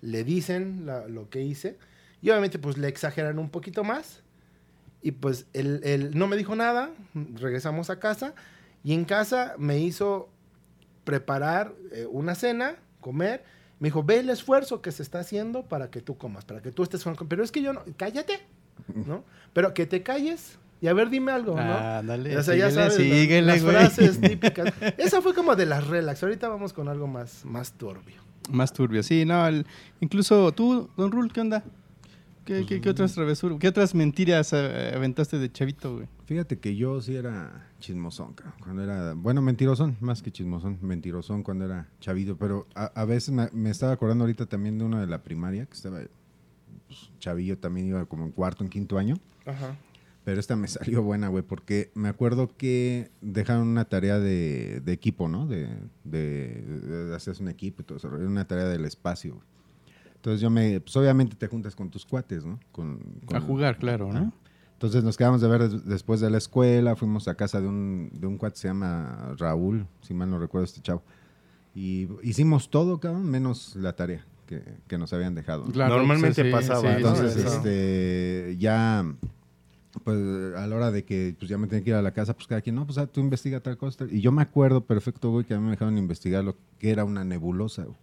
[0.02, 1.78] le dicen la- lo que hice
[2.22, 4.20] y obviamente pues le exageran un poquito más.
[5.02, 6.90] Y pues él, él no me dijo nada,
[7.36, 8.34] regresamos a casa
[8.86, 10.30] y en casa me hizo
[11.04, 13.44] preparar eh, una cena, comer.
[13.80, 16.72] Me dijo, ve el esfuerzo que se está haciendo para que tú comas, para que
[16.72, 17.16] tú estés con...
[17.28, 18.40] Pero es que yo no, cállate,
[18.94, 19.24] ¿no?
[19.52, 21.62] Pero que te calles y a ver, dime algo, ¿no?
[21.62, 23.76] Ah, dale, O sea, ya síguele, sabes, las- síguele, las güey.
[23.76, 24.74] frases típicas.
[24.98, 26.24] Esa fue como de las relax.
[26.24, 28.22] Ahorita vamos con algo más, más turbio.
[28.50, 29.66] Más turbio, sí, no, el-
[30.00, 31.64] incluso tú, Don Rul, ¿qué onda?
[32.46, 36.08] ¿Qué, qué, qué otras travesuras, qué otras mentiras eh, aventaste de chavito, güey?
[36.26, 41.44] Fíjate que yo sí era chismosón, cabrón, cuando era, bueno, mentirosón, más que chismosón, mentirosón
[41.44, 45.00] cuando era chavito, pero a, a veces me, me estaba acordando ahorita también de uno
[45.00, 46.00] de la primaria, que estaba,
[46.88, 49.76] pues, chavillo también iba como en cuarto, en quinto año, Ajá.
[50.24, 54.92] pero esta me salió buena, güey, porque me acuerdo que dejaron una tarea de, de
[54.94, 55.46] equipo, ¿no?
[55.46, 55.70] De,
[56.06, 59.46] de, de hacerse un equipo y todo eso, era una tarea del espacio, güey.
[60.16, 62.60] Entonces yo me, pues obviamente te juntas con tus cuates, ¿no?
[62.72, 64.34] Con, A con- jugar, claro, ¿no?
[64.76, 68.10] Entonces nos quedamos de ver des- después de la escuela, fuimos a casa de un,
[68.14, 71.02] de un cuate que se llama Raúl, si mal no recuerdo este chavo.
[71.74, 75.66] Y hicimos todo, cabrón, menos la tarea que, que nos habían dejado.
[75.66, 76.96] Claro, Normalmente sí, pasaba.
[76.96, 79.06] Entonces, sí, este, ya,
[80.04, 80.18] pues
[80.56, 82.48] a la hora de que pues, ya me tenía que ir a la casa, pues
[82.48, 84.06] cada quien, no, pues ah, tú investiga tal cosa.
[84.10, 87.04] Y yo me acuerdo perfecto, güey, que a mí me dejaron investigar lo que era
[87.04, 87.98] una nebulosa, güey.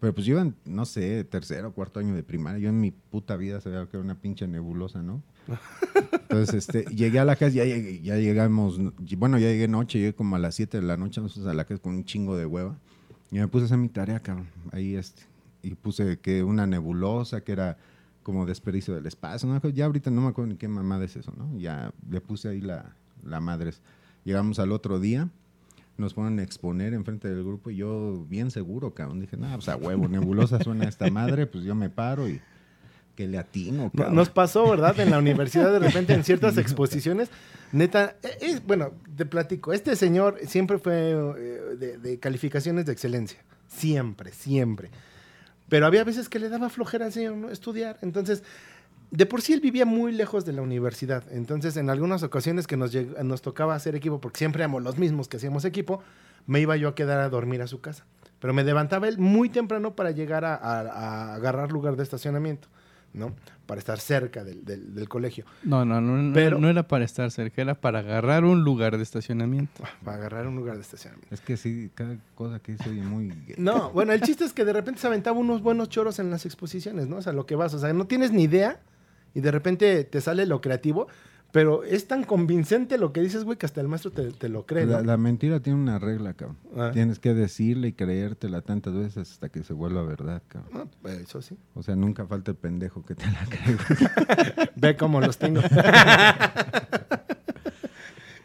[0.00, 2.60] Pero pues yo iba, en, no sé, tercero cuarto año de primaria.
[2.60, 5.22] Yo en mi puta vida sabía que era una pinche nebulosa, ¿no?
[6.12, 8.78] Entonces, este, llegué a la casa, ya, llegué- ya llegamos,
[9.16, 11.64] bueno, ya llegué noche, llegué como a las 7 de la noche, nosotros a la
[11.64, 12.76] casa con un chingo de hueva.
[13.30, 15.22] Y me puse a hacer mi tarea, cabrón, ahí este.
[15.62, 17.76] Y puse que una nebulosa, que era
[18.22, 19.68] como desperdicio del espacio, ¿no?
[19.70, 21.58] Ya ahorita no me acuerdo ni qué mamada es eso, ¿no?
[21.58, 23.80] Ya le puse ahí la, la madres.
[24.24, 25.28] Llegamos al otro día,
[25.98, 29.20] nos ponen a exponer enfrente del grupo y yo bien seguro, cabrón.
[29.20, 32.40] Dije, no, pues a huevo, nebulosa suena esta madre, pues yo me paro y
[33.16, 34.14] que le atino, No- cabrón.
[34.14, 34.98] Nos pasó, ¿verdad?
[35.00, 37.28] En la universidad, de repente, en ciertas exposiciones,
[37.72, 42.92] neta, eh, eh, bueno, te platico, este señor siempre fue eh, de, de calificaciones de
[42.92, 44.90] excelencia, siempre, siempre.
[45.68, 47.50] Pero había veces que le daba flojera al señor ¿no?
[47.50, 48.44] estudiar, entonces,
[49.10, 52.76] de por sí él vivía muy lejos de la universidad, entonces en algunas ocasiones que
[52.76, 56.02] nos, lleg- nos tocaba hacer equipo, porque siempre éramos los mismos que hacíamos equipo,
[56.46, 58.04] me iba yo a quedar a dormir a su casa.
[58.40, 62.68] Pero me levantaba él muy temprano para llegar a, a- a agarrar lugar de estacionamiento,
[63.12, 63.34] ¿no?
[63.66, 65.44] Para estar cerca del, del- del colegio.
[65.64, 68.96] No, no, no, no, Pero- no era para estar cerca, era para agarrar un lugar
[68.96, 69.82] de estacionamiento.
[70.04, 71.34] Para agarrar un lugar de estacionamiento.
[71.34, 73.56] Es que sí, cada cosa que dice oye muy gay.
[73.58, 76.46] No, bueno, el chiste es que de repente se aventaba unos buenos choros en las
[76.46, 77.16] exposiciones, ¿no?
[77.16, 78.80] O sea, lo que vas, o sea, no tienes ni idea
[79.38, 81.06] y de repente te sale lo creativo,
[81.52, 84.66] pero es tan convincente lo que dices, güey, que hasta el maestro te, te lo
[84.66, 84.94] cree, ¿no?
[84.94, 86.56] La, la mentira tiene una regla, cabrón.
[86.76, 86.90] Ah.
[86.92, 90.72] Tienes que decirle y creértela tantas veces hasta que se vuelva verdad, cabrón.
[90.74, 91.56] No, pues, eso sí.
[91.74, 93.76] O sea, nunca falta el pendejo que te la cree.
[94.74, 95.60] Ve cómo los tengo.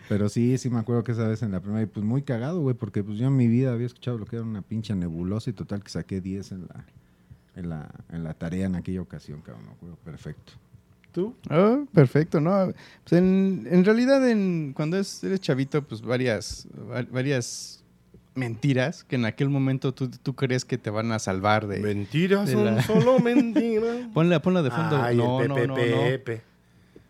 [0.08, 2.62] Pero sí, sí me acuerdo que esa vez en la primera, y pues muy cagado,
[2.62, 5.50] güey, porque pues yo en mi vida había escuchado lo que era una pinche nebulosa
[5.50, 6.86] y total que saqué 10 en la,
[7.56, 10.54] en la, en la tarea en aquella ocasión, cabrón, me acuerdo, perfecto.
[11.14, 11.36] ¿Tú?
[11.50, 12.74] Ah, perfecto, ¿no?
[13.08, 17.84] Pues en, en realidad, en, cuando es- eres chavito, pues varias, va- varias
[18.36, 21.80] mentiras que en aquel momento tú, tú crees que te van a salvar de...
[21.80, 24.08] Mentiras de son la- solo mentiras.
[24.14, 24.98] Ponla, ponla de fondo.
[25.02, 25.82] Ay, no, el Pepe, no, no.
[25.82, 26.42] Pepe.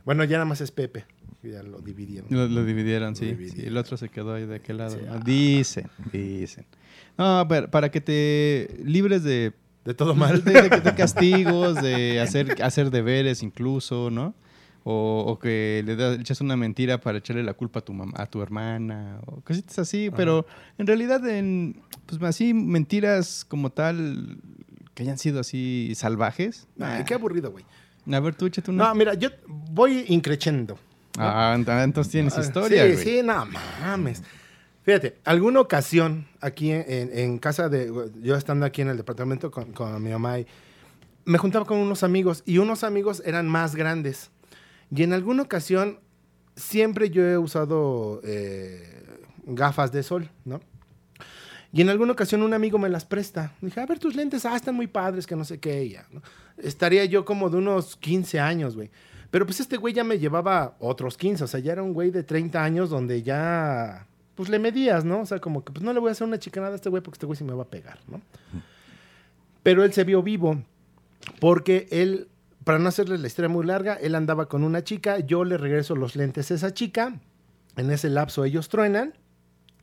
[0.04, 1.06] Bueno, ya nada más es Pepe.
[1.42, 2.28] Ya lo dividieron.
[2.30, 3.26] Lo, lo dividieron, Lo sí.
[3.28, 3.62] dividieron.
[3.62, 4.98] sí, El otro se quedó ahí de aquel lado.
[5.10, 5.20] Ah.
[5.26, 6.66] Dicen, dicen.
[7.18, 9.54] No, pero para que te libres de,
[9.86, 10.44] De todo mal.
[10.46, 14.34] de, de- de castigos, de hacer, hacer deberes incluso, ¿no?
[14.86, 18.14] O, o que le das- echas una mentira para echarle la culpa a tu mamá,
[18.18, 20.46] a tu hermana, o cositas así, pero
[20.78, 24.38] en realidad en, pues así mentiras como tal
[24.94, 26.68] que hayan sido así salvajes.
[26.80, 27.64] Ay, qué aburrido, güey.
[28.12, 28.90] A ver, tú échate una.
[28.90, 30.78] No, mira, yo voy increchendo.
[31.18, 33.04] Ah, ent- entonces tienes Ah, historia, Sí, güey.
[33.06, 33.46] sí, no
[33.82, 34.22] mames.
[34.84, 37.92] Fíjate, alguna ocasión aquí en, en- en casa de.
[38.22, 40.48] Yo estando aquí en el departamento con, con mi mamá, y
[41.26, 44.30] me juntaba con unos amigos y unos amigos eran más grandes.
[44.94, 46.00] Y en alguna ocasión,
[46.56, 49.04] siempre yo he usado eh,
[49.46, 50.60] gafas de sol, ¿no?
[51.72, 53.54] Y en alguna ocasión un amigo me las presta.
[53.62, 55.90] Dije, a ver tus lentes, ah, están muy padres, que no sé qué.
[55.90, 56.22] ya, ¿no?
[56.58, 58.92] Estaría yo como de unos 15 años, güey.
[59.32, 62.12] Pero pues este güey ya me llevaba otros 15, o sea, ya era un güey
[62.12, 65.22] de 30 años donde ya pues le medías, ¿no?
[65.22, 67.02] O sea, como que pues no le voy a hacer una chicanada a este güey
[67.02, 68.22] porque este güey sí me va a pegar, ¿no?
[69.62, 70.62] Pero él se vio vivo
[71.40, 72.28] porque él,
[72.64, 75.96] para no hacerle la historia muy larga, él andaba con una chica, yo le regreso
[75.96, 77.20] los lentes a esa chica,
[77.78, 79.14] en ese lapso ellos truenan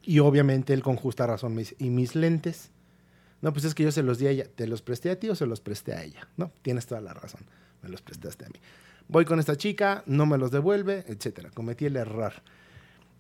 [0.02, 2.70] y obviamente él con justa razón me dice, ¿y mis lentes?
[3.42, 4.44] No, pues es que yo se los di a ella.
[4.54, 6.28] ¿Te los presté a ti o se los presté a ella?
[6.36, 7.40] No, tienes toda la razón.
[7.82, 8.60] Me los prestaste a mí.
[9.08, 11.50] Voy con esta chica, no me los devuelve, etcétera.
[11.50, 12.32] Cometí el error.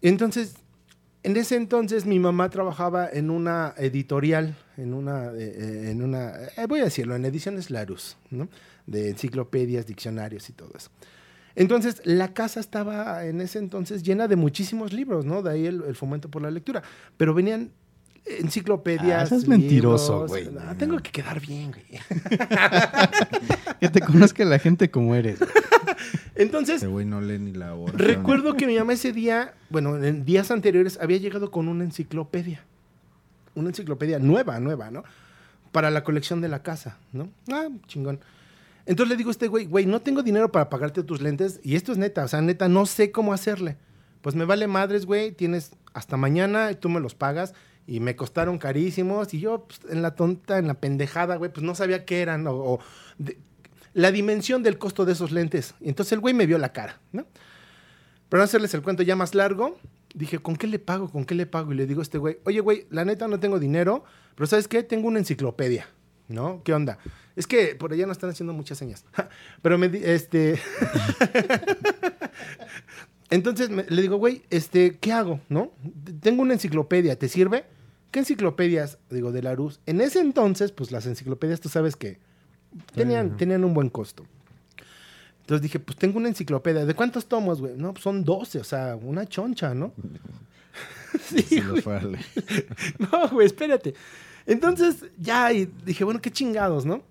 [0.02, 0.54] Entonces,
[1.22, 6.32] en ese entonces mi mamá trabajaba en una editorial, en una, eh, eh, en una
[6.56, 8.48] eh, voy a decirlo, en Ediciones Larus, ¿no?
[8.86, 10.90] De enciclopedias, diccionarios y todo eso.
[11.56, 15.42] Entonces, la casa estaba en ese entonces llena de muchísimos libros, ¿no?
[15.42, 16.82] De ahí el, el fomento por la lectura.
[17.16, 17.72] Pero venían
[18.24, 19.20] enciclopedias.
[19.20, 20.48] Ah, eso es mentiroso, güey.
[20.50, 21.84] No, tengo que quedar bien, güey.
[23.80, 25.38] Que te conozca la gente como eres.
[26.34, 27.92] Entonces, güey no lee ni la hora.
[27.96, 32.64] recuerdo que mi mamá ese día, bueno, en días anteriores, había llegado con una enciclopedia.
[33.54, 35.02] Una enciclopedia nueva, nueva, ¿no?
[35.72, 37.28] Para la colección de la casa, ¿no?
[37.50, 38.20] Ah, chingón.
[38.86, 41.76] Entonces le digo a este güey, güey, no tengo dinero para pagarte tus lentes y
[41.76, 43.76] esto es neta, o sea, neta, no sé cómo hacerle.
[44.22, 47.54] Pues me vale madres, güey, tienes hasta mañana y tú me los pagas
[47.86, 51.64] y me costaron carísimos y yo pues, en la tonta, en la pendejada, güey, pues
[51.64, 52.78] no sabía qué eran o, o
[53.18, 53.38] de-
[53.94, 55.74] la dimensión del costo de esos lentes.
[55.80, 57.26] Y entonces el güey me vio la cara, ¿no?
[58.28, 59.78] Para no hacerles el cuento ya más largo,
[60.14, 61.10] dije, ¿con qué le pago?
[61.10, 61.72] ¿Con qué le pago?
[61.72, 64.68] Y le digo a este güey, oye, güey, la neta no tengo dinero, pero ¿sabes
[64.68, 64.82] qué?
[64.82, 65.88] Tengo una enciclopedia,
[66.28, 66.62] ¿no?
[66.62, 66.98] ¿Qué onda?
[67.36, 69.04] Es que por allá no están haciendo muchas señas.
[69.62, 70.60] pero me este...
[73.30, 75.40] Entonces le digo, güey, este, ¿qué hago?
[75.48, 75.72] ¿No?
[76.20, 77.64] Tengo una enciclopedia, ¿te sirve?
[78.10, 78.98] ¿Qué enciclopedias?
[79.08, 79.80] Digo, de la Rus.
[79.86, 82.18] En ese entonces, pues las enciclopedias, tú sabes que
[82.94, 84.24] tenían, tenían un buen costo.
[85.40, 86.84] Entonces dije, pues tengo una enciclopedia.
[86.86, 87.74] ¿De cuántos tomos, güey?
[87.76, 89.92] No, pues son 12, o sea, una choncha, ¿no?
[91.20, 91.82] sí, güey.
[92.98, 93.94] No, güey, espérate.
[94.46, 97.02] Entonces, ya, y dije, bueno, qué chingados, ¿no?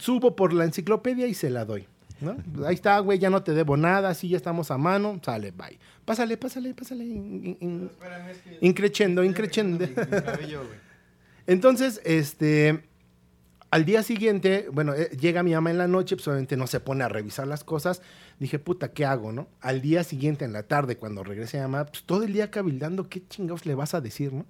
[0.00, 1.86] Subo por la enciclopedia y se la doy,
[2.20, 2.36] ¿no?
[2.66, 5.78] Ahí está, güey, ya no te debo nada, así ya estamos a mano, sale, bye.
[6.04, 7.04] Pásale, pásale, pásale.
[7.04, 7.90] in- in- in-
[8.60, 9.84] Increchendo, increchendo.
[11.46, 12.84] Entonces, este,
[13.74, 16.78] al día siguiente, bueno, eh, llega mi mamá en la noche, pues obviamente no se
[16.78, 18.02] pone a revisar las cosas.
[18.38, 19.48] Dije, puta, ¿qué hago, no?
[19.60, 23.08] Al día siguiente, en la tarde, cuando regrese mi mamá, pues todo el día cabildando,
[23.08, 24.46] ¿qué chingados le vas a decir, no?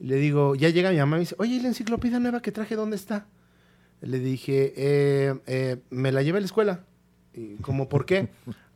[0.00, 2.50] Le digo, ya llega mi mamá y me dice, oye, ¿y la enciclopedia nueva que
[2.50, 3.26] traje dónde está?
[4.00, 6.84] Le dije, "Eh, eh, me la llevé a la escuela.
[7.32, 8.30] Y, ¿Cómo por qué?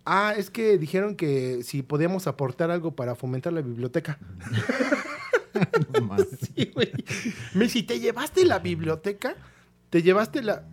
[0.04, 4.16] ah, es que dijeron que si podíamos aportar algo para fomentar la biblioteca.
[6.00, 6.16] No.
[6.54, 6.90] Sí, güey.
[7.54, 9.34] Me dice, ¿te llevaste la biblioteca?
[9.90, 10.64] ¿Te llevaste la...?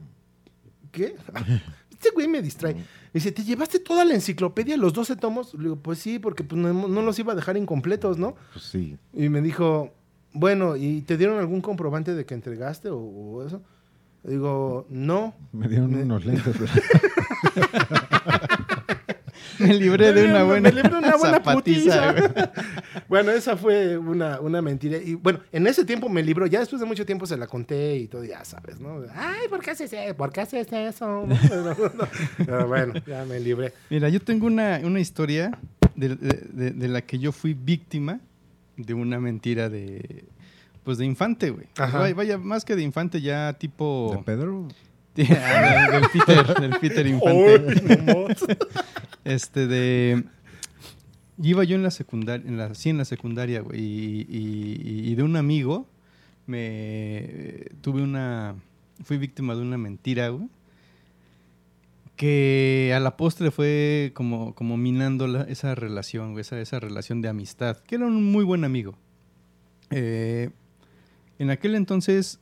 [0.91, 1.15] ¿Qué?
[1.91, 2.74] Este güey me distrae.
[2.74, 5.54] Me dice, ¿te llevaste toda la enciclopedia, los 12 tomos?
[5.54, 8.36] Le digo, pues sí, porque pues, no, no los iba a dejar incompletos, ¿no?
[8.54, 8.98] Pues sí.
[9.13, 9.94] Y me dijo,
[10.34, 13.62] bueno, ¿y te dieron algún comprobante de que entregaste o, o eso?
[14.24, 15.36] Le digo, no.
[15.52, 16.56] Me dieron Me- unos lentes.
[16.58, 18.02] pero-
[19.62, 22.12] Me libré de una Me buena, libré de una buena zapatiza, putiza.
[22.13, 22.50] güey.
[23.08, 24.97] bueno, esa fue una, una mentira.
[24.97, 26.45] Y bueno, en ese tiempo me libró.
[26.47, 29.02] Ya después de mucho tiempo se la conté y todo, ya sabes, ¿no?
[29.15, 30.15] Ay, ¿por qué haces eso?
[30.15, 31.26] ¿Por qué haces eso?
[31.50, 32.08] Pero, no.
[32.38, 33.74] Pero bueno, ya me libré.
[33.89, 35.52] Mira, yo tengo una, una historia
[35.95, 38.19] de, de- de- de la que yo fui víctima
[38.78, 40.26] de una mentira de...
[40.84, 41.67] Pues de infante, güey.
[41.78, 42.00] Ajá.
[42.00, 44.13] Vaya, vaya, más que de infante, ya tipo...
[44.17, 44.67] ¿De Pedro?
[45.32, 48.58] Ah, del Peter, del Peter Infante.
[49.24, 50.24] Este de.
[51.42, 55.16] Iba yo en la secundaria, en la, sí, en la secundaria, güey, y, y- y
[55.16, 55.88] de un amigo
[56.48, 58.56] me tuve una.
[59.04, 60.48] Fui víctima de una mentira, güey.
[62.16, 67.22] Que a la postre fue como, como minando la- esa relación, güey, esa, esa relación
[67.22, 68.96] de amistad, que era un muy buen amigo.
[69.90, 70.52] Eh,
[71.40, 72.40] en aquel entonces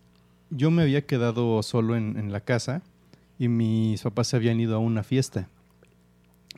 [0.49, 2.81] yo me había quedado solo en, la casa
[3.37, 5.47] y mis papás se habían ido a una fiesta.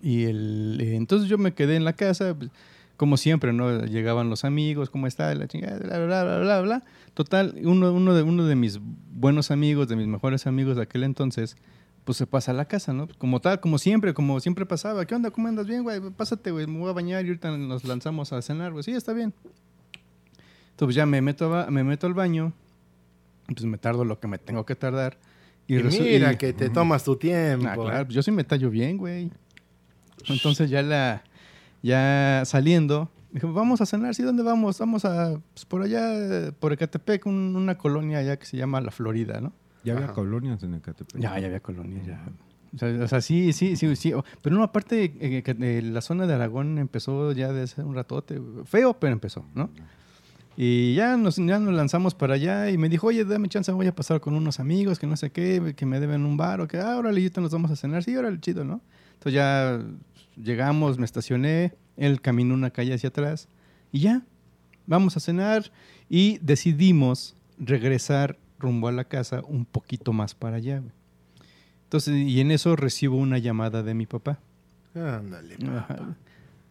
[0.02, 2.50] Y eh, entonces yo me quedé en la casa, pues,
[2.98, 3.86] como siempre, ¿no?
[3.86, 5.34] Llegaban los amigos, ¿cómo está?
[5.36, 6.84] La chingada, bla, bla, bla, bla.
[7.14, 8.80] Total, uno, uno, de, uno de mis
[9.12, 11.58] buenos amigos, de mis mejores amigos de aquel entonces,
[12.04, 13.08] pues se pasa a la casa, ¿no?
[13.18, 15.06] Como tal, como siempre, como siempre pasaba.
[15.06, 15.32] ¿Qué onda?
[15.32, 16.00] ¿Cómo andas bien, güey?
[16.16, 18.84] Pásate, güey, me voy a bañar y ahorita nos lanzamos a cenar, güey.
[18.84, 19.34] Sí, está bien.
[20.72, 22.54] Entonces ya me meto, a me meto al baño,
[23.54, 25.18] pues me tardo lo que me tengo que tardar.
[25.68, 27.68] Y resu- mira y- que te tomas tu tiempo.
[27.70, 29.32] Ah, claro, pues yo sí me tallo bien, güey.
[30.28, 31.24] Entonces ya la,
[31.82, 34.24] ya saliendo, dijo, vamos a cenar, ¿sí?
[34.24, 34.78] ¿Dónde vamos?
[34.80, 38.92] Vamos a, pues, por allá, por Ecatepec, un- una colonia allá que se llama La
[38.92, 39.54] Florida, ¿no?
[39.84, 40.14] Ya había Ajá.
[40.14, 41.20] colonias en Ecatepec.
[41.20, 42.24] Ya, ya había colonia, ya.
[42.74, 44.14] O sea, o sea, sí, sí, sí, sí.
[44.42, 48.40] Pero no, aparte, eh, eh, la zona de Aragón empezó ya desde un ratote.
[48.66, 49.70] Feo, pero empezó, ¿no?
[50.58, 53.88] Y ya nos, ya nos lanzamos para allá y me dijo, oye, dame chance, voy
[53.88, 56.68] a pasar con unos amigos que no sé qué, que me deben un bar o
[56.68, 58.04] que, ah, órale, ahorita nos vamos a cenar.
[58.04, 58.82] Sí, órale, chido, ¿no?
[59.14, 59.82] Entonces ya
[60.36, 63.48] llegamos, me estacioné, él caminó una calle hacia atrás
[63.92, 64.24] y ya,
[64.88, 65.72] vamos a cenar
[66.10, 70.80] y decidimos regresar rumbo a la casa un poquito más para allá.
[70.80, 70.92] güey.
[71.84, 74.40] Entonces, y en eso recibo una llamada de mi papá.
[74.96, 75.58] Ándale.
[75.78, 76.16] Ajá.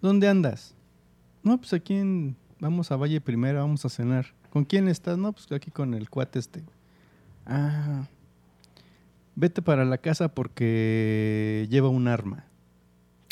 [0.00, 0.74] ¿Dónde andas?
[1.42, 2.36] No, pues aquí en...
[2.60, 4.26] Vamos a Valle Primera, vamos a cenar.
[4.50, 5.16] ¿Con quién estás?
[5.16, 6.62] No, pues aquí con el cuate este.
[7.46, 8.06] Ah.
[9.34, 12.44] Vete para la casa porque lleva un arma.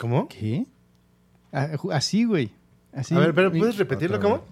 [0.01, 0.29] ¿Cómo?
[0.29, 0.67] ¿Qué?
[1.53, 2.53] Ah, Así, güey.
[2.93, 3.15] Así.
[3.15, 4.45] A ver, pero ¿puedes repetirlo cómo?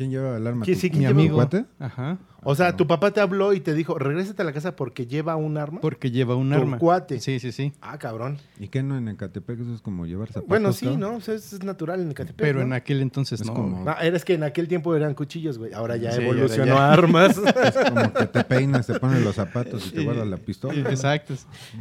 [0.00, 0.64] ¿Quién lleva el arma?
[0.64, 1.34] ¿Quién- ¿Tu- sí, quién Mi lleva un amigo.
[1.36, 1.66] cuate?
[1.78, 2.16] Ajá.
[2.42, 5.36] O sea, tu papá te habló y te dijo, regrésate a la casa porque lleva
[5.36, 5.82] un arma.
[5.82, 6.78] Porque lleva un Tu arma.
[6.78, 7.20] cuate.
[7.20, 7.74] Sí, sí, sí.
[7.82, 8.38] Ah, cabrón.
[8.58, 9.60] ¿Y qué no en Ecatepec?
[9.60, 10.48] Eso es como llevar zapatos.
[10.48, 10.86] Bueno, sí.
[10.96, 11.16] ¿no?
[11.16, 12.64] O sea, es, es natural en Ecatepec, Pero ¿no?
[12.64, 13.52] en aquel entonces Es no.
[13.52, 15.74] como- Ah, eres que en aquel tiempo eran cuchillos, güey.
[15.74, 17.36] Ahora ya Sí, evolucionó ahora a armas.
[17.74, 20.88] Es como que te peinas, te pones los zapatos y te guardas la pistola.
[20.88, 21.34] Exacto.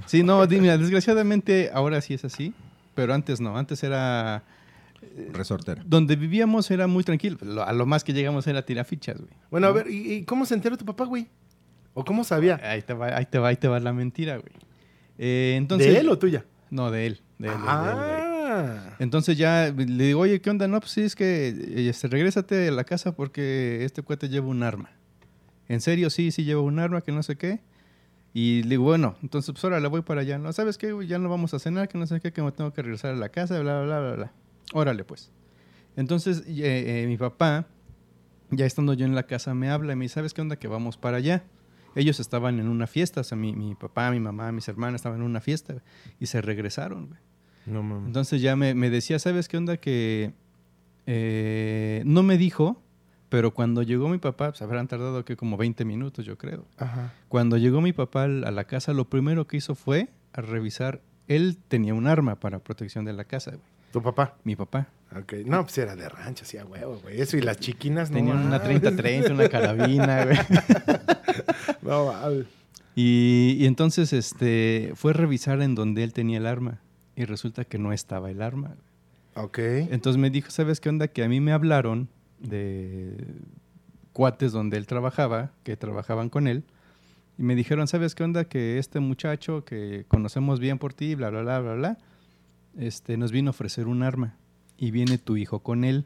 [0.07, 2.53] Sí, no, mira, desgraciadamente ahora sí es así,
[2.95, 4.43] pero antes no, antes era...
[5.33, 5.83] Resortera.
[5.85, 9.31] Donde vivíamos era muy tranquilo, lo- a lo más que llegamos era tirar fichas, güey.
[9.51, 11.27] bueno, a ver, ¿y, y cómo se enteró tu papá, güey?
[11.93, 12.59] ¿O cómo sabía?
[12.63, 14.53] Ahí te va, ahí te va, ahí te va la mentira, güey.
[15.17, 16.45] Eh, entonces, ¿De él o tuya?
[16.69, 17.21] No, de él.
[17.39, 18.09] De él, de él, de él, güey.
[18.51, 18.95] ah.
[18.99, 20.67] Entonces ya le digo, oye, ¿qué onda?
[20.67, 24.47] No, pues sí, es que eh, este, regrésate a la casa porque este cuate lleva
[24.47, 24.91] un arma.
[25.67, 26.09] ¿En serio?
[26.09, 27.59] Sí, sí lleva un arma, que no sé qué.
[28.33, 30.37] Y le digo, bueno, entonces pues ahora le voy para allá.
[30.37, 30.91] ¿No sabes qué?
[30.93, 31.07] güey?
[31.07, 33.17] Ya no vamos a cenar, que no sé qué, que me tengo que regresar a
[33.17, 34.31] la casa, bla, bla, bla, bla, bla.
[34.73, 35.31] Órale, pues.
[35.95, 37.67] Entonces eh, eh, mi papá,
[38.51, 40.57] ya estando yo en la casa, me habla y me dice, ¿sabes qué onda?
[40.57, 41.43] Que vamos para allá.
[41.95, 45.19] Ellos estaban en una fiesta, o sea, mi, mi papá, mi mamá, mis hermanas estaban
[45.19, 45.81] en una fiesta
[46.19, 47.19] y se regresaron, güey.
[47.65, 48.07] No mames.
[48.07, 49.77] Entonces ya me, me decía, ¿sabes qué onda?
[49.77, 50.33] Que
[51.05, 52.81] eh, no me dijo,
[53.29, 56.65] pero cuando llegó mi papá, pues habrán tardado que como 20 minutos, yo creo.
[56.77, 57.13] Ajá.
[57.27, 61.01] Cuando llegó mi papá a la casa, lo primero que hizo fue a revisar.
[61.27, 63.78] Él tenía un arma para protección de la casa, güey.
[63.91, 64.35] ¿Tu papá?
[64.43, 64.87] Mi papá.
[65.15, 65.33] Ok.
[65.45, 67.19] No, pues era de rancho, sí, a huevo, güey.
[67.19, 68.81] Eso y las chiquinas, no Tenía una mames.
[68.81, 70.37] 30-30, una carabina, güey.
[71.81, 72.45] No, mames.
[72.95, 76.81] Y, y entonces este, fue a revisar en donde él tenía el arma.
[77.15, 78.75] Y resulta que no estaba el arma.
[79.35, 79.59] Ok.
[79.59, 81.07] Entonces me dijo, ¿sabes qué onda?
[81.07, 83.15] Que a mí me hablaron de
[84.13, 86.63] cuates donde él trabajaba, que trabajaban con él,
[87.37, 88.43] y me dijeron, ¿sabes qué onda?
[88.45, 91.97] Que este muchacho que conocemos bien por ti, bla, bla, bla, bla, bla,
[92.79, 94.35] este, nos vino a ofrecer un arma.
[94.77, 96.05] Y viene tu hijo con él.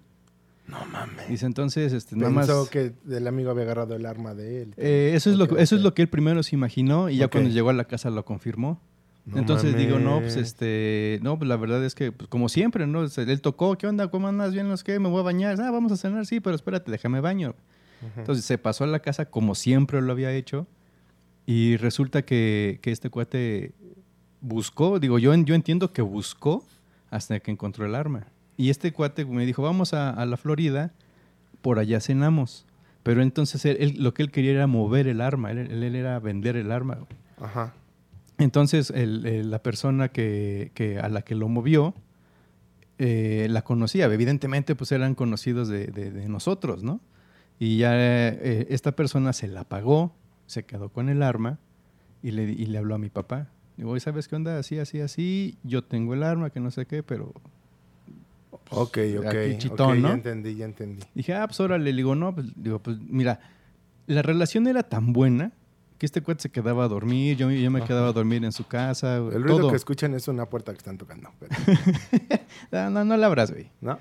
[0.68, 1.28] No mames.
[1.30, 2.48] Dice, entonces, este, nada más...
[2.48, 4.74] Pensó que el amigo había agarrado el arma de él.
[4.78, 7.18] Eh, eso, es lo, Ok, que- eso es lo que él primero se imaginó y
[7.18, 8.80] ya cuando llegó a la casa lo confirmó.
[9.26, 12.88] No Entonces digo, no, pues este, no, pues la verdad es que, pues, como siempre,
[12.88, 13.04] ¿no?
[13.06, 14.10] Él tocó, ¿qué onda?
[14.10, 14.52] ¿Cómo andas?
[14.54, 15.00] ¿Bien los qué?
[15.00, 15.62] ¿Me voy a bañar?
[15.62, 17.56] Ah, vamos a cenar, sí, pero espérate, déjame baño.
[18.18, 20.68] Entonces se pasó a la casa como siempre lo había hecho
[21.46, 23.72] y resulta que, que este cuate
[24.44, 26.64] buscó, digo, yo, yo entiendo que buscó
[27.10, 28.28] hasta que encontró el arma.
[28.58, 30.92] Y este cuate me dijo, vamos a, a la Florida,
[31.62, 32.66] por allá cenamos.
[33.02, 36.56] Pero entonces él, él- lo que él quería era mover el arma, él, era vender
[36.58, 37.00] el arma.
[37.42, 37.74] Ajá.
[38.38, 41.94] Entonces, el- el- la persona que, que a la que lo movió
[43.00, 44.06] eh, la conocía.
[44.06, 47.00] Evidentemente, pues eran conocidos de, de- de nosotros, ¿no?
[47.60, 50.14] Y ya eh, esta persona se la pagó,
[50.48, 51.60] se quedó con el arma
[52.22, 53.48] y le, y le habló a mi papá.
[53.78, 54.58] Digo, "Oye, ¿sabes qué onda?
[54.60, 55.58] Así, así, así.
[55.64, 57.34] Yo tengo el arma, que no sé qué, pero...
[58.70, 59.26] Ok, ok.
[59.26, 60.08] Aquí chitón, ok, ¿no?
[60.10, 61.04] Ya entendí, ya entendí.
[61.14, 61.86] Dije, ah, pues órale.
[61.92, 63.40] Le digo, no, pues, digo, pues mira,
[64.08, 65.52] la relación era tan buena
[65.98, 67.88] que este cuate se quedaba a dormir, yo, yo me Ajá.
[67.88, 69.18] quedaba a dormir en su casa.
[69.18, 69.70] El ruido todo.
[69.70, 71.30] que escuchan es una puerta que están tocando.
[71.40, 71.52] pero-
[72.72, 73.70] Ah, no, no la abras, güey.
[73.82, 74.00] ¿No?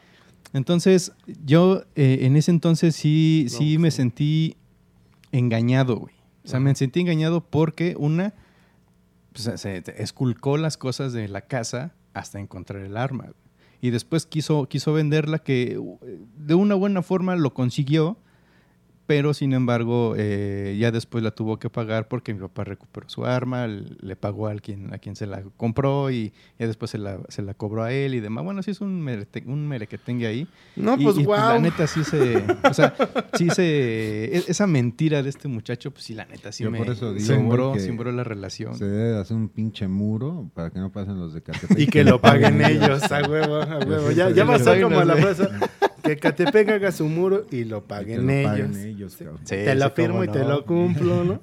[0.52, 1.12] Entonces,
[1.44, 4.56] yo eh, en ese entonces sí, No, sí pues, me sentí
[5.32, 6.14] engañado, güey.
[6.44, 6.64] O sea, Ajá.
[6.64, 8.34] me sentí engañado porque una,
[9.34, 13.32] se- esculcó las cosas de la casa hasta encontrar el arma.
[13.80, 15.98] Y después quiso, quiso venderla que uh,
[16.36, 18.16] de una buena forma lo consiguió,
[19.06, 23.24] pero sin embargo eh, ya después la tuvo que pagar porque mi papá recuperó su
[23.26, 27.18] arma, le pagó a quien, a quien se la compró y ya después se la,
[27.28, 28.44] se la cobró a él y demás.
[28.44, 30.46] Bueno, sí es un, merete- un merequetengue ahí.
[30.76, 31.36] No, Y- pues y, wow.
[31.36, 32.44] La neta sí se.
[32.68, 32.94] O sea,
[33.34, 34.36] sí se.
[34.36, 36.78] e- Esa mentira de este muchacho, pues sí, la neta sí Yo me.
[36.78, 38.74] por eso digo, sembró, sembró la relación.
[38.76, 41.78] Se debe hacer un pinche muro para que no pasen los de Catepec.
[41.78, 44.10] Y que lo paguen ellos, a huevo, a huevo.
[44.12, 45.22] Ya, ya pasó como la sí.
[45.22, 45.48] frase.
[46.02, 48.50] Que Catepec haga su muro y lo Y que paguen lo ellos.
[48.50, 49.12] paguen ellos.
[49.12, 51.40] Sí, te lo firmo y te lo cumplo, ¿no?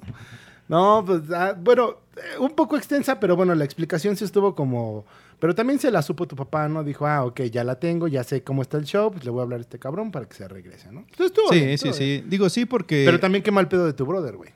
[0.68, 5.04] No, pues, ah, bueno, eh, un poco extensa, pero bueno, la explicación sí estuvo como...
[5.40, 6.84] Pero también se la supo tu papá, ¿no?
[6.84, 9.40] Dijo, ah, ok, ya la tengo, ya sé cómo está el show, pues le voy
[9.40, 11.00] a hablar a este cabrón para que se regrese, ¿no?
[11.00, 12.24] Entonces estuvo bien, Sí, sí, sí.
[12.28, 13.02] Digo, sí, porque.
[13.06, 14.50] Pero también qué mal pedo de tu brother, güey.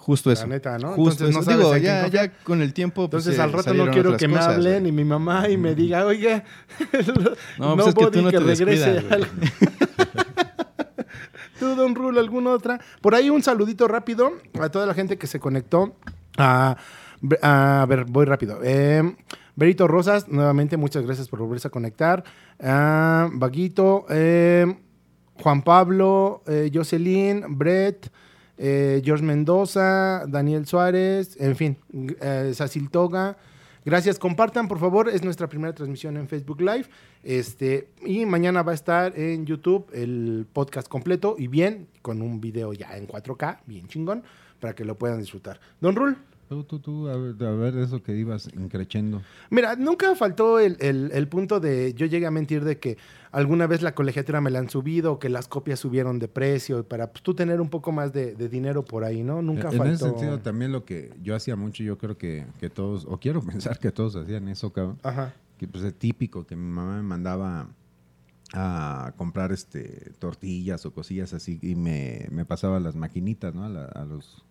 [0.00, 0.42] Justo eso.
[0.46, 0.94] La neta, ¿no?
[0.94, 1.68] Justo Entonces no eso.
[1.70, 3.08] sabes Digo, ya, ya con el tiempo.
[3.10, 5.74] pues, Entonces al rato no quiero que me cosas, hablen y mi mamá y me
[5.74, 6.42] diga, oiga,
[7.58, 9.12] No, pues es que tú no te descuidas, güey.
[9.14, 9.26] algo".
[11.58, 12.80] Tú, Don Rulo, ¿alguna otra?
[13.02, 15.94] Por ahí un saludito rápido a toda la gente que se conectó.
[16.38, 16.76] A,
[17.42, 18.60] a ver, voy rápido.
[18.62, 19.14] Eh,
[19.56, 22.24] Berito Rosas, nuevamente muchas gracias por volverse a conectar.
[22.60, 24.74] Ah, Vaguito, eh,
[25.34, 28.10] Juan Pablo, eh, Jocelyn, Brett,
[28.62, 31.78] eh, George Mendoza, Daniel Suárez, en fin,
[32.20, 33.38] eh, Sacil Toga.
[33.86, 36.84] Gracias, compartan por favor, es nuestra primera transmisión en Facebook Live.
[37.24, 42.38] Este, y mañana va a estar en YouTube el podcast completo y bien, con un
[42.38, 44.24] video ya en 4K, bien chingón,
[44.60, 45.58] para que lo puedan disfrutar.
[45.80, 46.18] Don Rul,
[46.50, 49.22] Tú, tú, tú, a ver, a ver eso que ibas increchendo.
[49.50, 52.98] Mira, nunca faltó el, el- el punto de yo llegué a mentir de que
[53.30, 56.82] alguna vez la colegiatura me la han subido o que las copias subieron de precio
[56.82, 59.40] para pues, tú tener un poco más de, de dinero por ahí, ¿no?
[59.42, 59.92] Nunca en faltó.
[59.94, 63.40] ese sentido, también lo que yo hacía mucho, yo creo que, que todos, o quiero
[63.46, 64.98] pensar que todos hacían eso, cabrón.
[65.04, 65.32] Ajá.
[65.56, 67.68] Que pues es típico que mi mamá me mandaba
[68.54, 73.62] a comprar este tortillas o cosillas así y me, me pasaba las maquinitas, ¿no?
[73.64, 74.44] A, la- a los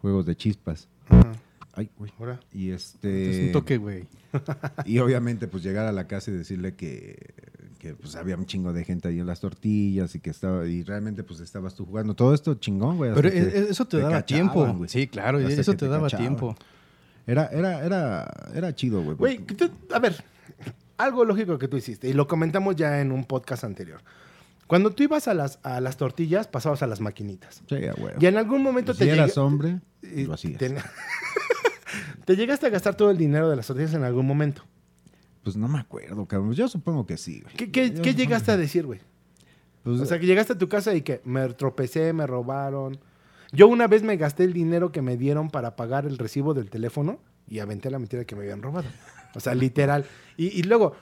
[0.00, 0.88] juegos de chispas.
[1.08, 1.32] Ajá.
[1.74, 2.10] Ay, uy.
[2.18, 2.40] Ahora.
[2.52, 4.04] Y Es este un toque, güey.
[4.86, 7.34] y obviamente pues llegar a la casa y decirle que,
[7.78, 10.82] que pues había un chingo de gente ahí en las tortillas y que estaba y
[10.84, 13.12] realmente pues estabas tú jugando todo esto chingón, güey.
[13.14, 14.88] Pero que e- e- eso te, daba cachaban, tiempo.
[14.88, 16.26] Sí, claro, Hasta eso te, daba cachaban.
[16.26, 16.56] tiempo.
[17.26, 19.44] Era era era era chido, güey.
[19.92, 20.22] A ver,
[20.96, 24.00] algo lógico que tú hiciste y lo comentamos ya en un podcast anterior.
[24.66, 27.62] Cuando tú ibas a las, a las tortillas, pasabas a las maquinitas.
[27.68, 28.18] Sí, huevo.
[28.18, 30.58] Y en algún momento si te eras hombre, y lo hacías.
[30.58, 30.74] te,
[32.24, 34.62] te llegaste a gastar todo el dinero de las tortillas en algún momento.
[35.46, 36.54] Pues no me acuerdo, cabrón.
[36.54, 37.70] Yo supongo que sí, güey.
[37.70, 38.98] ¿Qué, llegaste a decir, güey?
[39.84, 42.98] Pues, O sea, que llegaste a tu casa y que me tropecé, me robaron.
[43.52, 46.68] Yo una vez me gasté el dinero que me dieron para pagar el recibo del
[46.68, 48.88] teléfono y aventé la mentira que me habían robado.
[49.36, 50.04] O sea, literal.
[50.36, 50.96] Y, y luego,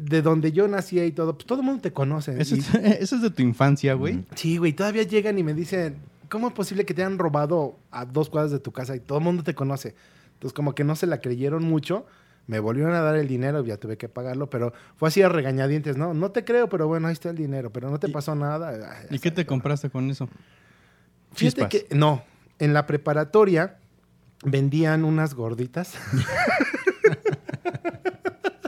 [0.00, 2.40] de donde yo nací y todo, pues todo el mundo te conoce.
[2.40, 4.24] Eso, Y- es, eso es de tu infancia, güey.
[4.34, 5.96] sí, güey, todavía llegan y me dicen,
[6.28, 9.18] ¿cómo es posible que te hayan robado a dos cuadras de tu casa y todo
[9.18, 9.94] el mundo te conoce?
[10.34, 12.06] Entonces, como que no se la creyeron mucho.
[12.46, 15.96] Me volvieron a dar el dinero, ya tuve que pagarlo, pero fue así a regañadientes,
[15.96, 16.14] ¿no?
[16.14, 18.70] No te creo, pero bueno, ahí está el dinero, pero no te pasó nada.
[18.70, 20.28] Ay, ¿Y qué te compraste con eso?
[21.32, 21.68] Fíjate Chispas.
[21.68, 22.24] que, no,
[22.58, 23.76] en la preparatoria
[24.44, 25.94] vendían unas gorditas.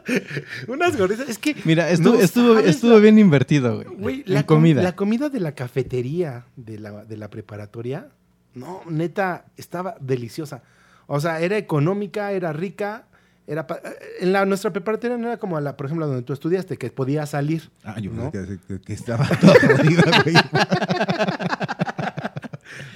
[0.68, 1.56] unas gorditas, es que...
[1.64, 4.22] Mira, estuvo, no estuvo, estuvo la- bien invertido, güey.
[4.26, 4.82] La, com- comida.
[4.82, 8.08] la comida de la cafetería de la, de la preparatoria,
[8.54, 10.62] no, neta, estaba deliciosa.
[11.06, 13.04] O sea, era económica, era rica.
[13.46, 13.80] Era pa-
[14.20, 17.30] en la, nuestra preparatoria no era como la, por ejemplo, donde tú estudiaste, que podías
[17.30, 17.70] salir.
[17.82, 18.30] Ah, yo ¿no?
[18.30, 20.34] que, que estaba todo jodido, güey.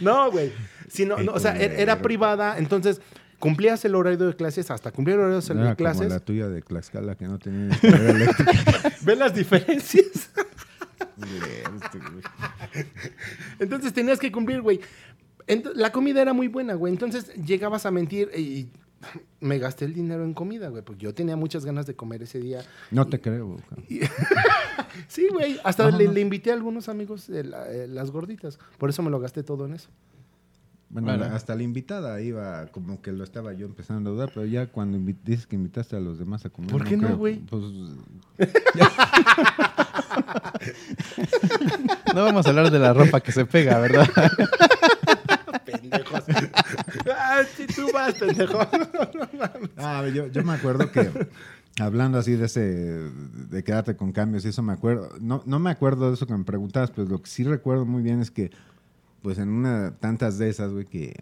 [0.00, 0.52] No, güey.
[0.88, 3.00] Sino, no, o sea, era, era privada, entonces
[3.38, 6.08] cumplías el horario de clases hasta cumplir el horario No de era como clases.
[6.10, 8.52] la tuya de Tlaxcala que no tenía eléctrica.
[9.02, 10.30] ¿Ven las diferencias?
[13.58, 14.80] Entonces tenías que cumplir, güey.
[15.74, 16.92] La comida era muy buena, güey.
[16.92, 18.68] Entonces llegabas a mentir y
[19.40, 20.82] me gasté el dinero en comida, güey.
[20.82, 22.62] Porque yo tenía muchas ganas de comer ese día.
[22.90, 23.56] No te creo.
[25.08, 25.60] Sí, güey.
[25.62, 28.58] Hasta le, le invité a algunos amigos de la- eh, las gorditas.
[28.78, 29.90] Por eso me lo gasté todo en eso.
[30.88, 31.24] Bueno, Bueno.
[31.24, 34.66] la- hasta la invitada iba como que lo estaba yo empezando a dudar, pero ya
[34.68, 36.70] cuando dices que invitaste a los demás a comer.
[36.70, 37.40] ¿Por qué no, güey?
[37.40, 37.64] Pues
[42.14, 44.08] No vamos a hablar de la ropa que se pega, ¿verdad?
[45.66, 46.24] Pendejos.
[47.18, 48.58] ah, sí, tú vas, pendejo.
[49.76, 51.10] Ah, yo, yo me acuerdo que
[51.80, 55.70] hablando así de ese de quedarte con cambios y eso me acuerdo, no, no me
[55.70, 58.50] acuerdo de eso que me preguntabas, pero lo que sí recuerdo muy bien es que
[59.26, 61.16] pues en una tantas de esas, güey, que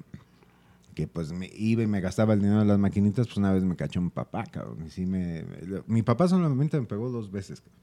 [0.94, 3.64] que pues me iba y me gastaba el dinero de las maquinitas, pues una vez
[3.64, 4.76] me cachó un papá, cabrón.
[4.86, 5.42] Y sí me,
[5.86, 7.62] mi papá solamente me pegó dos veces.
[7.62, 7.78] cabrón.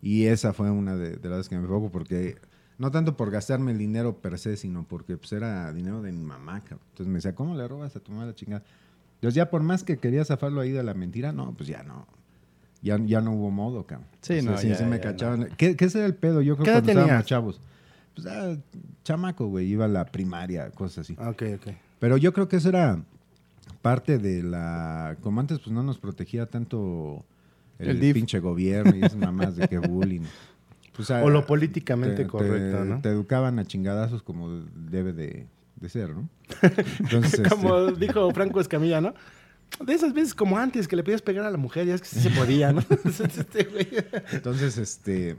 [0.00, 2.38] Y esa fue una de, de las veces que me pegó porque
[2.78, 6.24] no tanto por gastarme el dinero per se, sino porque pues era dinero de mi
[6.24, 6.80] mamá, cabrón.
[6.92, 8.64] Entonces me decía, ¿cómo le robas a tu la chingada?
[9.16, 12.06] Entonces ya por más que quería zafarlo ahí de la mentira, no, pues ya no.
[12.80, 14.08] Ya, ya no hubo modo, cabrón.
[14.22, 15.50] Sí, O sea, no, sí, ya, sí me ya cachaban.
[15.58, 16.40] ¿Qué, ¿Qué era el pedo?
[16.40, 17.60] Yo creo ¿Qué que cuando estábamos chavos.
[18.14, 18.56] Pues ah,
[19.04, 21.14] chamaco, güey, iba a la primaria, cosas así.
[21.14, 21.74] ok, ok.
[21.98, 23.02] Pero yo creo que eso era
[23.82, 25.16] parte de la...
[25.22, 27.24] Como antes, pues no nos protegía tanto
[27.78, 30.22] el, pinche gobierno y esas mamás de que bullying.
[30.96, 33.00] Pues, ah, O lo políticamente te- correcto, te- ¿no?
[33.00, 35.46] Te educaban a chingadazos como debe de,
[35.76, 36.28] de ser, ¿no?
[36.98, 39.14] Entonces, este, Como dijo Franco Escamilla, ¿no?
[39.86, 42.08] De esas veces como antes, que le pedías pegar a la mujer, ya es que
[42.08, 42.82] sí se podía, ¿no?
[44.32, 45.36] Entonces, este.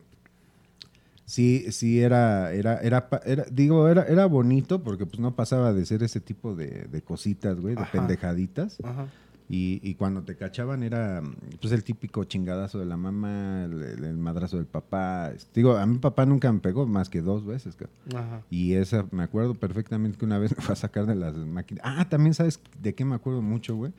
[1.32, 5.86] Sí, sí, era, era, era, era- digo, era, era bonito porque pues no pasaba de
[5.86, 7.92] ser ese tipo de, de cositas, güey, de Ajá.
[7.94, 8.78] pendejaditas.
[8.84, 9.08] Ajá.
[9.48, 11.22] Y, y cuando te cachaban era
[11.62, 15.32] pues el típico chingadazo de la mamá, el, el- madrazo del papá.
[15.56, 17.78] Digo, a mi papá nunca me pegó más que dos veces.
[18.14, 18.42] Ajá.
[18.50, 21.82] Y esa, me acuerdo perfectamente que una vez me fue a sacar de las máquinas.
[21.88, 23.94] Ah, también sabes de qué me acuerdo mucho, güey.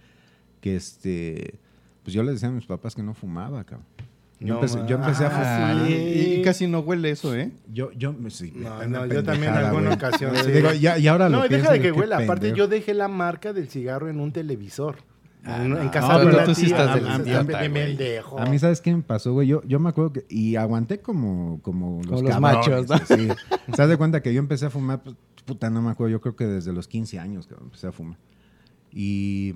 [0.60, 1.54] Que este,
[2.02, 3.86] pues yo le decía a mis papás que no fumaba, cabrón.
[4.42, 5.86] Yo, No empecé, yo empecé a fumar.
[5.86, 5.92] sí.
[5.92, 7.52] y, y casi no huele eso, ¿eh?
[7.72, 10.50] Yo, yo, sí, No, una no, yo también en alguna ocasión, sí.
[10.50, 12.16] Digo, ya, y ahora No, lo deja de que huela.
[12.16, 12.56] Aparte, pendejo.
[12.56, 14.96] yo dejé la marca del cigarro en un televisor.
[15.44, 18.38] Ah, en, casa No, de una tú sí estás del pendejo.
[18.38, 19.48] A mí, ¿sabes qué me pasó, güey?
[19.48, 20.24] Yo, yo me acuerdo que...
[20.28, 22.96] Y aguanté como, como los, Como los machos, ¿no?
[22.98, 23.28] Sí.
[23.70, 25.02] ¿Se das de cuenta que yo empecé a fumar?
[25.02, 26.12] Pues, puta, no me acuerdo.
[26.12, 28.18] Yo creo que desde los 15 años que empecé a fumar.
[28.92, 29.54] Y...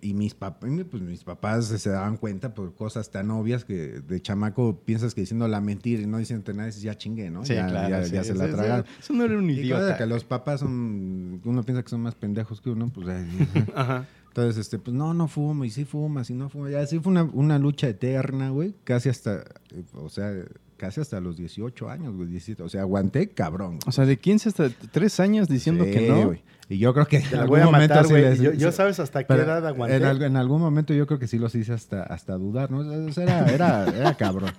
[0.00, 4.20] Y mis, papás, pues mis papás se daban cuenta por cosas tan obvias que de
[4.20, 7.44] chamaco piensas que diciendo la mentira y no diciendo nada, dices ya chingué, ¿no?
[7.44, 8.84] ya, ya, ya se la tragaron.
[8.98, 9.96] Eso no era un Y claro idiota.
[9.98, 13.08] que los papás son, uno piensa que son más pendejos que uno, pues
[13.74, 14.06] Ajá.
[14.28, 16.68] entonces, este, pues no, no fumo, y sí fumas, y no fumo.
[16.68, 19.44] Ya sí fue una, una lucha eterna, güey, casi hasta,
[19.74, 20.30] eh, o sea,
[20.76, 22.62] casi hasta los 18 años, güey, 17.
[22.62, 23.78] O sea, aguanté cabrón.
[23.86, 26.26] O sea, de 15 hasta 3 años diciendo Sí, que no.
[26.26, 26.42] güey.
[26.68, 28.22] Y yo creo que Te en la algún voy a momento matar, sí güey.
[28.22, 29.96] les- Yo, sabes hasta qué edad aguanté.
[29.96, 32.78] En, al- en algún momento yo creo que sí los hice hasta, hasta dudar, ¿no?
[32.78, 34.50] O sea, era, era, era cabrón.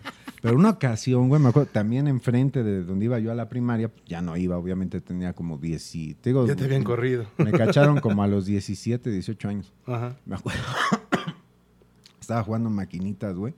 [0.41, 3.91] Pero una ocasión, güey, me acuerdo, también enfrente de donde iba yo a la primaria,
[4.05, 6.13] ya no iba, obviamente tenía como 10 y...
[6.13, 7.25] te digo, Ya te habían corrido.
[7.37, 9.73] Me cacharon como a los 17, 18 años.
[9.85, 10.15] Ajá.
[10.25, 10.61] Me acuerdo.
[12.21, 13.53] Estaba jugando maquinitas, güey.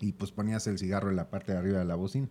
[0.00, 2.28] Y pues ponías el cigarro en la parte de arriba de la bocina.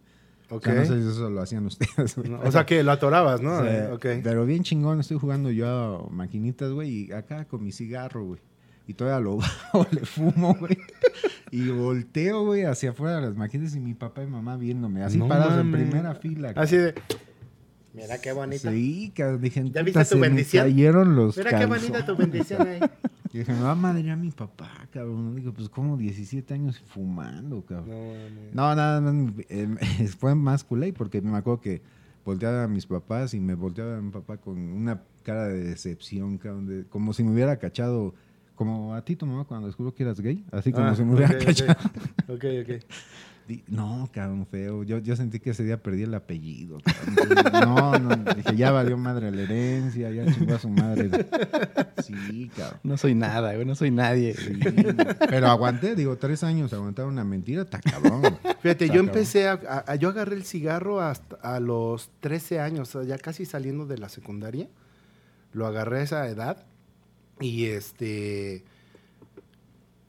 [0.49, 0.66] O Ok.
[0.66, 2.16] sea, no sé si eso lo hacían ustedes.
[2.16, 2.30] güey.
[2.30, 3.57] No, o sea que lo atorabas, ¿no?
[3.59, 4.22] O sea, Eh.
[4.24, 8.41] Pero bien chingón, estoy jugando yo a maquinitas, güey, y acá con mi cigarro, güey.
[8.86, 10.78] Y todavía lo bajo, le fumo, güey.
[11.51, 15.18] Y volteo, güey, hacia afuera de las maquinitas y mi papá y mamá viéndome, así
[15.18, 16.51] No parados en primera fila.
[16.55, 16.93] Así de.
[17.93, 18.72] Mira qué bonita.
[18.72, 20.66] Sí, cabrón, dije, ¿Ya viste tu se me bendición?
[20.66, 22.80] cayeron los Mira qué bonita tu bendición ahí.
[23.34, 25.36] Y dije, me va a madrear a mi papá, cabrón.
[25.36, 27.89] Digo, pues como 17 años fumando, cabrón.
[27.89, 28.53] No, mames.
[28.53, 29.67] No, nada, no, eh,
[30.19, 31.81] fue más culé porque me acuerdo que
[32.23, 36.38] volteaba a mis papás y me volteaba a mi papá con una cara de decepción,
[36.38, 38.13] cabrón, de- como si me hubiera cachado,
[38.55, 41.15] como a ti tu mamá cuando descubrió que eras gay, así como Ah, si me
[41.15, 41.45] hubiera ok, ok.
[41.45, 41.71] cachado.
[42.27, 42.84] Ok, ok.
[43.67, 44.83] No, cabrón, feo.
[44.83, 46.79] Yo, yo sentí que ese día perdí el apellido.
[47.51, 47.75] cabrón.
[47.75, 51.09] No, no, dije, ya valió madre la herencia, ya chingó a su madre.
[52.03, 52.79] Sí, cabrón.
[52.83, 54.33] No soy nada, güey, no soy nadie.
[54.33, 54.59] Sí,
[55.29, 58.21] pero aguanté, digo, tres años aguantar una mentira, está cabrón.
[58.61, 59.07] Fíjate, Está yo cabrón.
[59.07, 63.45] empecé a, Yo agarré el cigarro hasta a los 13 años, o sea, ya casi
[63.45, 64.67] saliendo de la secundaria.
[65.51, 66.65] Lo agarré a esa edad.
[67.39, 68.63] Y este.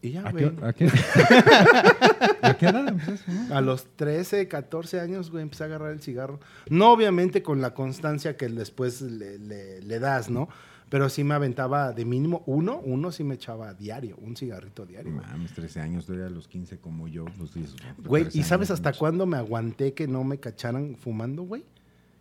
[0.05, 0.51] Y ya, ¿A güey.
[0.55, 0.87] qué, a qué,
[2.43, 3.55] ¿A qué edad empezaste, no?
[3.57, 6.41] A los 13, 14 años, güey, empecé a agarrar el cigarro.
[6.69, 10.49] No obviamente con la constancia que después le, le- le das, ¿no?
[10.91, 15.11] Pero sí me aventaba de mínimo uno, uno sí me echaba diario, un cigarrito diario.
[15.13, 17.25] Mames, 13 años, todavía a los 15 como yo.
[17.39, 17.75] Pues, dices,
[18.05, 18.99] Güey, 13 ¿y sabes hasta mucho.
[19.01, 21.65] cuándo me aguanté que no me cacharan fumando, güey?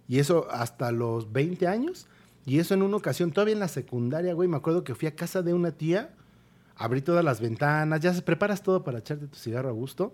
[0.08, 2.08] Y eso hasta los 20 años.
[2.46, 5.16] Y eso en una ocasión, todavía en la secundaria, güey, me acuerdo que fui a
[5.16, 6.12] casa de una tía,
[6.76, 10.14] abrí todas las ventanas, ya se preparas todo para echarte tu cigarro a gusto.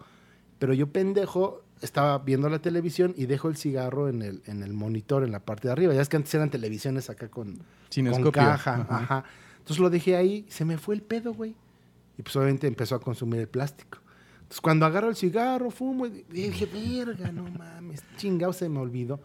[0.59, 4.73] Pero yo, pendejo, estaba viendo la televisión y dejo el cigarro en el, en el
[4.73, 5.93] monitor, en la parte de arriba.
[5.93, 7.59] Ya es que antes eran televisiones acá con,
[7.93, 8.81] con caja.
[8.81, 8.97] Ajá.
[8.97, 9.23] Ajá.
[9.59, 11.55] Entonces lo dejé ahí, se me fue el pedo, güey.
[12.17, 13.99] Y pues obviamente empezó a consumir el plástico.
[14.41, 19.21] Entonces cuando agarro el cigarro, fumo, y dije, verga, no mames, chingado, se me olvidó.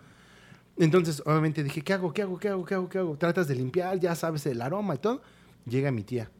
[0.76, 2.12] Entonces obviamente dije, ¿qué hago?
[2.12, 2.38] ¿Qué hago?
[2.38, 2.64] ¿Qué hago?
[2.64, 2.88] ¿Qué hago?
[2.88, 3.16] ¿Qué hago?
[3.16, 5.22] Tratas de limpiar, ya sabes el aroma y todo.
[5.66, 6.30] Llega mi tía.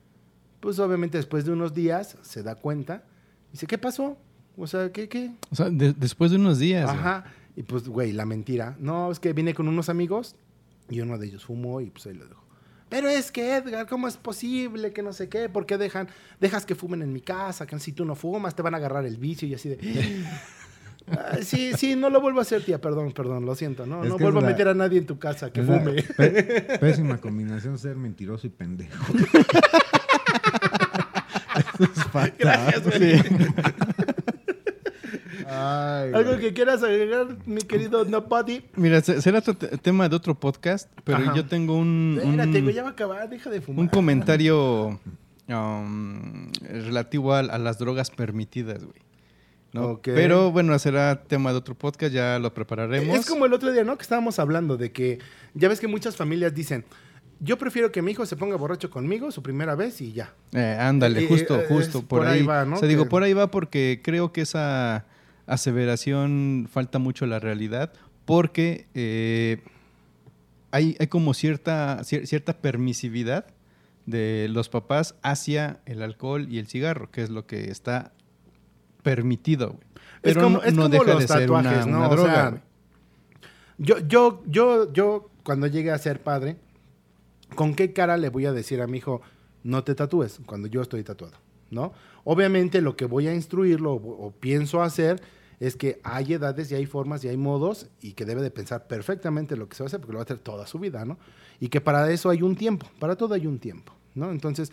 [0.65, 3.05] Pues obviamente después de unos días se da cuenta.
[3.53, 4.17] Dice, ¿qué pasó?
[4.57, 5.31] O sea, ¿qué, qué?
[5.51, 6.87] O sea, de- después de unos días.
[6.87, 6.97] güey.
[6.99, 7.25] Ajá.
[7.55, 8.75] Y pues, güey, la mentira.
[8.81, 10.37] No, es que vine con unos amigos
[10.89, 12.43] y uno de ellos fumó y pues ahí lo dejó.
[12.89, 15.51] Pero es que, Edgar, ¿cómo es posible que no sé qué?
[15.51, 16.09] ¿Por qué dejan,
[16.41, 17.67] dejas que fumen en mi casa?
[17.67, 19.79] Que si tú no fumas, te van a agarrar el vicio y así de...
[21.11, 22.81] "Ah, sí, sí, no lo vuelvo a hacer, tía.
[22.81, 23.85] Perdón, perdón, lo siento.
[23.85, 26.03] No, Es no vuelvo a meter a nadie en tu casa que fume.
[26.17, 29.05] pé- pésima combinación ser mentiroso y pendejo.
[32.39, 33.21] Gracias, güey.
[35.47, 36.41] Ay, Algo güey.
[36.41, 38.63] que quieras agregar, mi querido Nobody.
[38.77, 41.35] Mira, se- será otro tema de otro podcast, pero Ajá.
[41.35, 43.81] yo tengo un, Espérate, un, güey, ya va a acabar, deja de fumar.
[43.83, 44.99] un comentario
[45.49, 49.03] um, relativo a, a las drogas permitidas, güey.
[49.73, 50.01] ¿no?
[50.03, 53.19] Pero bueno, será tema de otro podcast, ya lo prepararemos.
[53.19, 53.97] Es como el otro día, ¿no?
[53.97, 55.19] Que estábamos hablando de que
[55.55, 56.85] ya ves que muchas familias dicen,
[57.45, 60.33] yo prefiero que mi hijo se ponga borracho conmigo su primera vez y ya.
[60.53, 62.41] Eh, ándale, Eh, justo, eh, justo, por, por ahí.
[62.41, 62.77] ahí va, ¿no?
[62.77, 65.05] O sea, digo, por ahí va porque creo que esa
[65.47, 67.93] aseveración falta mucho la realidad,
[68.25, 69.63] porque eh,
[70.71, 73.47] hay, hay como cierta, cier- cierta permisividad
[74.07, 78.13] de los papás hacia el alcohol y el cigarro, que es lo que está
[79.03, 79.81] permitido, güey.
[80.23, 81.99] Es Pero como- no, es no como deja los de ser una, tatuajes, ¿no?
[81.99, 82.63] una O droga, sea, güey.
[83.79, 86.57] Yo, yo, yo, yo, cuando llegue a ser padre,
[87.55, 89.23] ¿con qué cara le voy a decir a mi hijo,
[89.63, 91.37] no te tatúes cuando yo estoy tatuado?
[91.71, 91.93] ¿No?
[92.25, 95.21] Obviamente lo que voy a instruirlo o, o pienso hacer
[95.61, 98.87] es que hay edades y hay formas y hay modos y que debe de pensar
[98.87, 101.05] perfectamente lo que se va a hacer porque lo va a hacer toda su vida,
[101.05, 101.19] ¿no?
[101.61, 104.31] Y que para eso hay un tiempo, para todo hay un tiempo, ¿no?
[104.31, 104.73] Entonces,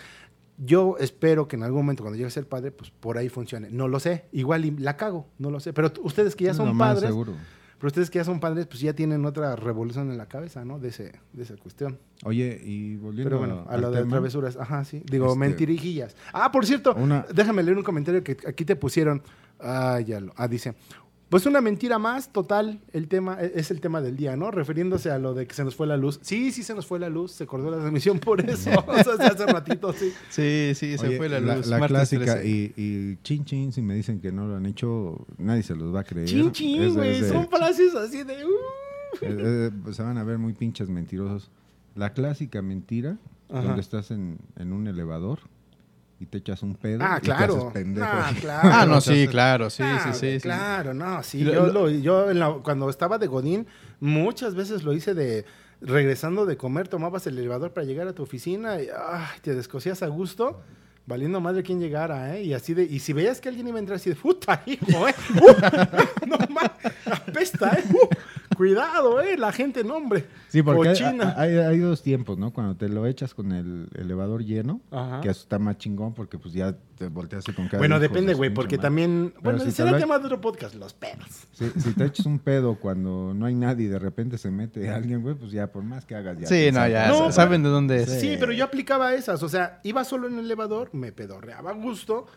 [0.58, 3.70] yo espero que en algún momento cuando llegue a ser padre, pues por ahí funcione.
[3.72, 5.74] No lo sé, igual la cago, no lo sé.
[5.74, 7.34] Pero ustedes que ya son más padres, seguro.
[7.82, 10.78] Pero ustedes que ya son padres, pues ya tienen otra revolución en la cabeza, ¿no?
[10.78, 11.98] De, ese, de esa cuestión.
[12.24, 14.56] Oye, y volviendo Pero bueno, a lo de tema, travesuras.
[14.56, 15.02] Ajá, sí.
[15.12, 16.16] Digo, Este- mentirijillas.
[16.32, 19.24] Ah, por cierto, Una- déjame leer un comentario que aquí te pusieron.
[19.60, 20.32] Ah, ya lo.
[20.38, 20.76] Ah, dice.
[21.32, 24.52] Pues una mentira más, total, el tema, e- es el tema del día, ¿no?
[24.52, 26.20] Refiriéndose a lo de que se nos fue la luz.
[26.22, 28.70] Sí, sí se nos fue la luz, se cortó la transmisión por eso.
[28.88, 30.12] o sea, hace ratito, sí.
[30.30, 31.68] Sí, sí, se Oye, fue la la, luz.
[31.68, 32.48] la martes clásica 13.
[32.50, 35.96] y, y chin chin, si me dicen que no lo han hecho, nadie se los
[35.96, 36.28] va a creer.
[36.28, 37.24] Chin, chin, Es- güey.
[37.24, 38.46] Son frases así de.
[38.46, 38.50] uh.
[39.22, 41.50] eh, eh, pues se van a ver muy pinches mentirosos.
[41.96, 43.18] La clásica mentira,
[43.50, 43.64] Ajá.
[43.64, 45.40] donde estás en, en un elevador
[46.22, 47.58] y te echas un pedo Ah, y te claro.
[47.58, 48.08] haces pendejo.
[48.10, 48.70] Ah, claro.
[48.72, 50.42] Ah, no, sí, claro, sí, Ah, sí, sí, sí.
[50.42, 51.40] Claro, no, sí.
[51.40, 53.66] Yo, lo- yo en la- cuando estaba de Godín,
[54.00, 55.46] muchas veces lo hice de
[55.82, 60.04] regresando de comer, tomabas el elevador para llegar a tu oficina y ay, te descosías
[60.04, 60.62] a gusto,
[61.08, 62.44] valiendo madre quién llegara, ¿eh?
[62.44, 65.08] Y así de, y si veías que alguien iba a entrar así de puta, hijo,
[65.08, 65.16] ¿eh?
[65.42, 66.70] Uh, no más,
[67.06, 67.84] apesta, ¿eh?
[67.92, 68.08] Uh,
[68.62, 69.38] cuidado, ¿eh?
[69.38, 70.26] La gente, no, hombre.
[70.50, 71.34] Sí, porque hay, Cochina.
[71.36, 72.54] hay- hay dos tiempos, ¿no?
[72.54, 75.20] Cuando te lo echas con el elevador lleno, Ajá.
[75.20, 78.54] que eso está más chingón porque pues ya te volteas con cada Bueno, depende, güey,
[78.54, 81.48] porque también, bueno, si ese te era lo el tema de otro podcast, los pedos.
[81.54, 84.90] Si, si te echas un pedo cuando no hay nadie y de repente se mete
[84.92, 86.46] alguien, güey, pues ya por más que hagas ya.
[86.46, 88.10] Sí, no, ya No, sa- pero- saben de dónde es.
[88.22, 89.42] Sí, pero yo aplicaba esas.
[89.42, 92.28] O sea, iba solo en el elevador, me pedorreaba a gusto.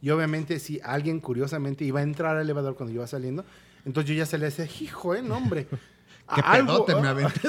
[0.00, 3.44] Y obviamente, si alguien curiosamente iba a entrar al elevador cuando yo iba saliendo,
[3.84, 5.66] entonces yo ya se le decía, hijo, eh, no, hombre.
[6.34, 7.48] Qué algo, pedote me aventé.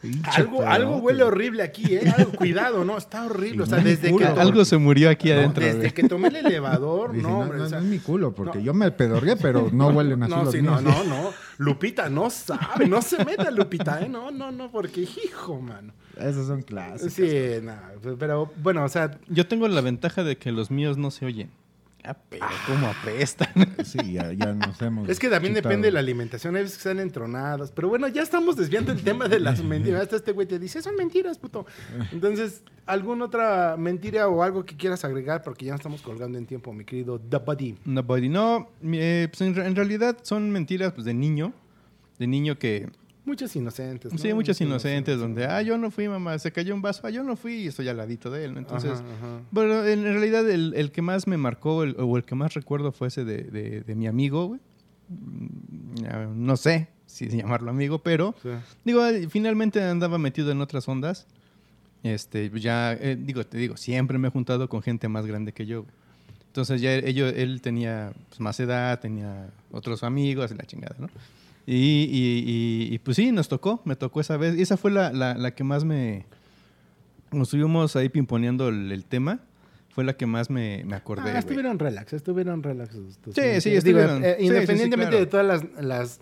[0.00, 2.12] Pinche algo, algo huele horrible aquí, ¿eh?
[2.16, 3.64] Algo, cuidado, no, está horrible.
[3.64, 5.64] O sea, desde que, Algo se murió aquí no, adentro.
[5.64, 7.58] desde que tomé el elevador, Dije, no, no, hombre.
[7.58, 8.64] no, o sea, no es mi culo, porque no.
[8.64, 10.82] yo me pedorreé, pero no huelen así no, los sí, míos.
[10.82, 11.30] no, no, no.
[11.58, 14.08] Lupita no sabe, no se meta Lupita, ¿eh?
[14.08, 15.92] No, no, no, porque hijo, mano.
[16.16, 17.12] Esos son clásicos.
[17.12, 17.30] Sí,
[17.62, 21.26] nada, pero bueno, o sea, Yo tengo la ventaja de que los míos no se
[21.26, 21.50] oyen.
[22.06, 23.48] Ah, pero cómo apestan.
[23.84, 25.08] Sí, ya, ya nos hemos.
[25.08, 27.72] Es que también depende de la alimentación, hay veces que están entronadas.
[27.72, 30.02] Pero bueno, ya estamos desviando el tema de las mentiras.
[30.02, 31.66] Hasta este güey te dice, son mentiras, puto.
[32.12, 35.42] Entonces, ¿alguna otra mentira o algo que quieras agregar?
[35.42, 37.78] Porque ya nos estamos colgando en tiempo, mi querido The Buddy.
[37.84, 38.28] No, buddy.
[38.28, 41.52] No, eh, pues en, en realidad son mentiras pues, de niño.
[42.18, 42.88] De niño que...
[43.26, 44.10] Muchas inocentes.
[44.12, 44.18] ¿no?
[44.18, 47.22] Sí, muchas inocentes donde, ah, yo no fui, mamá, se cayó un vaso, ah, yo
[47.22, 48.54] no fui y estoy al ladito de él.
[48.54, 48.60] ¿no?
[48.60, 49.40] Entonces, Ajá, ajá.
[49.50, 52.92] bueno, en realidad el, el que más me marcó el- o el que más recuerdo
[52.92, 54.60] fue ese de, de- de mi amigo, güey.
[55.08, 58.48] Mm, No sé si llamarlo amigo, pero Sí.
[58.84, 61.26] Digo, finalmente andaba metido en otras ondas.
[62.02, 65.66] Este, ya, eh, digo, te digo, siempre me he juntado con gente más grande que
[65.66, 65.82] yo.
[65.82, 65.94] güey.
[66.48, 71.08] Entonces ya ello- él tenía pues, más edad, tenía otros amigos la chingada, ¿no?
[71.66, 72.44] Y, y-
[72.90, 74.56] y- y, pues sí, nos tocó, me tocó esa vez.
[74.56, 76.24] Y esa fue la, la- la que más me...
[77.32, 79.40] Nos estuvimos ahí pimponeando el, el tema.
[79.88, 81.30] Fue la que más me, me acordé.
[81.30, 82.90] Ah, estuvieron relax, estuvieron relax.
[83.22, 84.24] tus Sí, sí, Digo, estuvieron.
[84.24, 85.24] eh, Sí, sí, sí, independientemente claro.
[85.24, 86.20] de todas las, las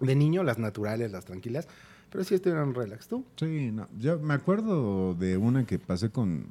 [0.00, 1.66] de niño, las naturales, las tranquilas,
[2.10, 3.08] pero sí estuvieron relax.
[3.08, 3.24] ¿Tú?
[3.36, 3.88] Sí, no.
[3.98, 6.46] Yo me acuerdo de una que pasé con,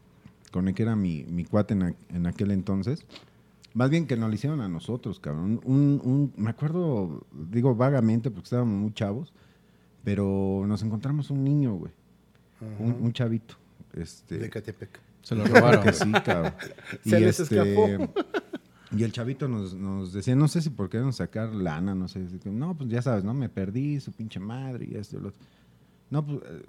[0.52, 3.06] con el que era mi, mi cuate en, a- en aquel entonces.
[3.78, 5.62] Más bien que nos lo hicieron a nosotros, cabrón.
[5.64, 9.34] Un, un- me acuerdo, digo vagamente porque estábamos muy chavos,
[10.04, 11.92] pero nos encontramos un niño, güey.
[12.80, 13.56] Un, un chavito.
[13.94, 15.00] Este, De Catepec.
[15.22, 15.84] Se lo robaron.
[15.84, 16.54] que sí, cabrón.
[17.04, 18.14] Se les escapó.
[18.96, 22.08] Y el chavito nos, nos decía, no sé si por qué nos sacar lana, no
[22.08, 22.26] sé.
[22.30, 23.34] si- No, pues ya sabes, ¿no?
[23.34, 25.42] Me perdí, su pinche madre y esto y lo otro.
[26.10, 26.64] No, pues eh,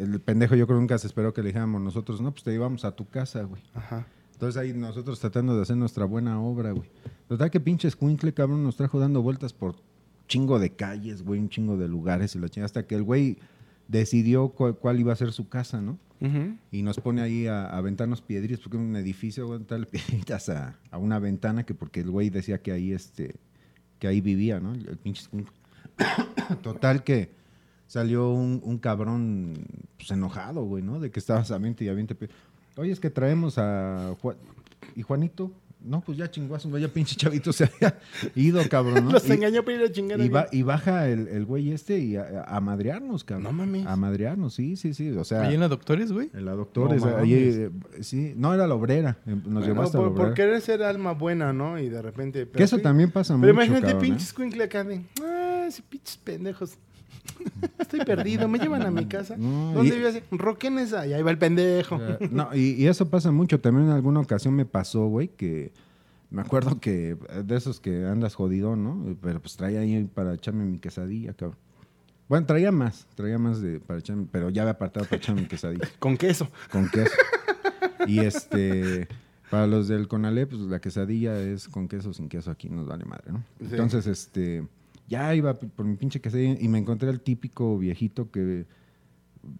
[0.00, 2.52] el pendejo yo creo que nunca se esperó que le dijéramos nosotros, no, pues te
[2.54, 3.62] íbamos a tu casa, güey.
[3.72, 4.06] Ajá.
[4.34, 6.88] Entonces ahí nosotros tratando de hacer nuestra buena obra, güey.
[7.28, 9.76] Total que pinche escuincle, cabrón, nos trajo dando vueltas por
[10.28, 13.38] chingo de calles, güey, un chingo de lugares y la chingada, hasta que el güey
[13.88, 15.98] decidió cu- cuál iba a ser su casa, ¿no?
[16.72, 19.84] Y nos pone ahí a, a aventarnos piedritas, porque un edificio, güey, darle
[20.26, 23.34] piedritas a, a una ventana, que porque el güey decía que ahí, este,
[23.98, 24.72] que ahí vivía, ¿no?
[24.72, 25.48] El, pinche skunk.
[26.62, 27.30] Total que
[27.86, 29.66] salió un, un cabrón
[29.98, 30.98] pues, enojado, güey, ¿no?
[31.00, 32.16] De que estabas a mente y a mente.
[32.76, 34.36] Oye, es que traemos a Juan...
[34.96, 35.50] ¿Y Juanito?
[35.86, 37.98] No, pues ya chinguazo, vaya pinche chavito se había
[38.34, 39.10] ido, cabrón, ¿no?
[39.12, 40.18] Los Y- engañó para ir a chingar.
[40.18, 43.42] y, ba- y baja el, el güey este y a, a madrearnos, cabrón.
[43.44, 43.86] No mames.
[43.86, 45.10] A madrearnos, sí, sí, sí.
[45.10, 46.30] O sea, Ahí en la doctores, güey.
[46.32, 47.70] en la doctora, No ahí, eh,
[48.00, 50.34] sí, no era la obrera, eh, nos Bueno, llevó hasta la por, por obrera.
[50.34, 51.78] querer ser alma buena, ¿no?
[51.78, 52.48] Y de repente.
[52.48, 52.82] que eso sí.
[52.82, 54.08] también pasa Pero mucho, imagínate, cabrón, ¿eh?
[54.08, 55.02] pinches cuincle acá de.
[55.22, 56.78] Ah, ese pinches pendejos.
[57.78, 59.36] Estoy perdido, me llevan a mi casa.
[59.38, 60.22] No, ¿Dónde vives?
[60.30, 61.06] Roquen esa.
[61.06, 61.98] Y ahí va el pendejo.
[62.30, 63.60] No, y, y eso pasa mucho.
[63.60, 65.72] También en alguna ocasión me pasó, güey, que
[66.30, 69.16] me acuerdo que eh, de esos que andas jodido, ¿no?
[69.22, 71.58] Pero pues traía ahí para echarme mi quesadilla, cabrón.
[72.28, 75.48] Bueno, traía más, traía más de para echarme, pero ya había apartado para echarme mi
[75.48, 76.48] quesadilla Con queso.
[76.72, 77.12] con queso.
[78.06, 79.06] Y este,
[79.50, 83.04] para los del Conalep, pues la quesadilla es con queso sin queso aquí, nos vale
[83.04, 83.44] madre, ¿no?
[83.60, 83.66] Sí.
[83.70, 84.66] Entonces, este,
[85.08, 88.66] ya iba por mi pinche quesadilla y me encontré al típico viejito que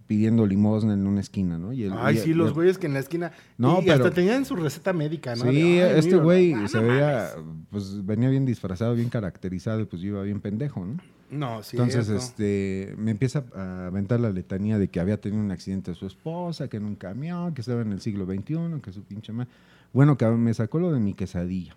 [0.07, 1.73] pidiendo limosna en una esquina, ¿no?
[1.73, 3.33] Y el- Ay, y- sí, los güeyes que en la esquina.
[3.59, 5.43] No, y pero- hasta tenían su receta médica, ¿no?
[5.51, 7.67] Sí, De, "Ay, este güey se no veía, mames".
[7.71, 10.97] pues venía bien disfrazado, bien caracterizado, y pues yo iba bien pendejo, ¿no?
[11.31, 11.77] No, sí.
[11.77, 15.97] Entonces, este, me empieza a aventar la letanía de que había tenido un accidente de
[15.97, 19.33] su esposa, que en un camión, que estaba en el siglo XXI, que su pinche
[19.33, 19.51] madre.
[19.93, 21.77] Bueno, cabrón, me sacó lo de mi quesadilla.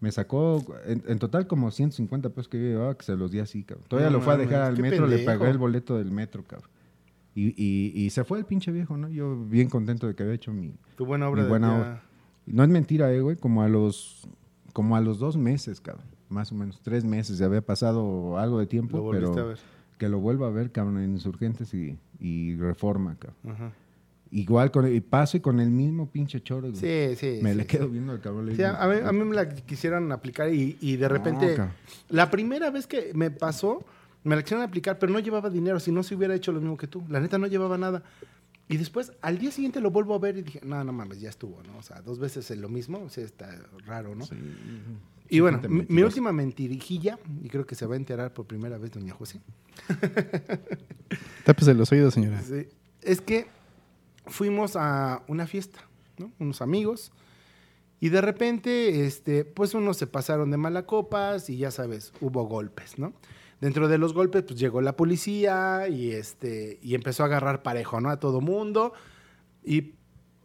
[0.00, 3.38] Me sacó, en, en total, como 150 pesos que yo llevaba, que se los di
[3.40, 3.86] así, cabrón.
[3.88, 6.70] Todavía No lo fue a dejar al metro, le pagué el boleto del metro, cabrón.
[7.34, 9.08] Y, y, y se fue el pinche viejo, ¿no?
[9.08, 12.02] Yo bien contento de que había hecho mi, Tu buena obra mi buena obra.
[12.46, 14.26] no es mentira, eh, güey, como a los
[14.72, 16.06] como a los dos meses, cabrón.
[16.28, 17.38] Más o menos, tres meses.
[17.38, 19.58] Ya había pasado algo de tiempo, Lo pero a ver.
[19.98, 23.52] que lo vuelva a ver, cabrón, en Insurgentes y, y Reforma, cabrón.
[23.52, 23.72] Ajá.
[24.32, 26.70] Igual con y paso y con el mismo pinche choro.
[26.70, 26.76] güey.
[26.80, 27.40] Sí, sí.
[27.42, 27.68] me sí, le sí.
[27.68, 28.46] quedo viendo al cabrón.
[28.46, 31.08] le Sí, digo, a, a mí, a mí me la quisieran aplicar y, y de
[31.08, 31.56] repente,
[32.08, 33.84] la primera vez que me pasó,
[34.22, 36.76] me la quisieron aplicar, pero no llevaba dinero, si no se hubiera hecho lo mismo
[36.76, 37.02] que tú.
[37.08, 38.02] La neta no llevaba nada.
[38.68, 41.28] Y después, al día siguiente lo vuelvo a ver y dije, no, no mames, ya
[41.28, 41.76] estuvo, ¿no?
[41.78, 43.50] O sea, dos veces es lo mismo, o sea, está
[43.84, 44.24] raro, ¿no?
[44.26, 44.36] Sí.
[45.28, 48.46] Y Sí, bueno, mi, mi última mentirijilla, y creo que se va a enterar por
[48.46, 49.40] primera vez doña José,
[51.44, 52.40] Tápese los oídos, señora.
[52.42, 52.68] Sí.
[53.02, 53.46] Es que
[54.30, 55.80] fuimos a una fiesta,
[56.18, 56.32] ¿no?
[56.38, 57.12] Unos amigos.
[58.00, 62.98] Y de repente, este, pues unos se pasaron de malacopas y ya sabes, hubo golpes,
[62.98, 63.12] ¿no?
[63.60, 68.00] Dentro de los golpes, pues llegó la policía y este, y empezó a agarrar parejo,
[68.00, 68.08] ¿no?
[68.08, 68.94] A todo mundo.
[69.62, 69.96] Y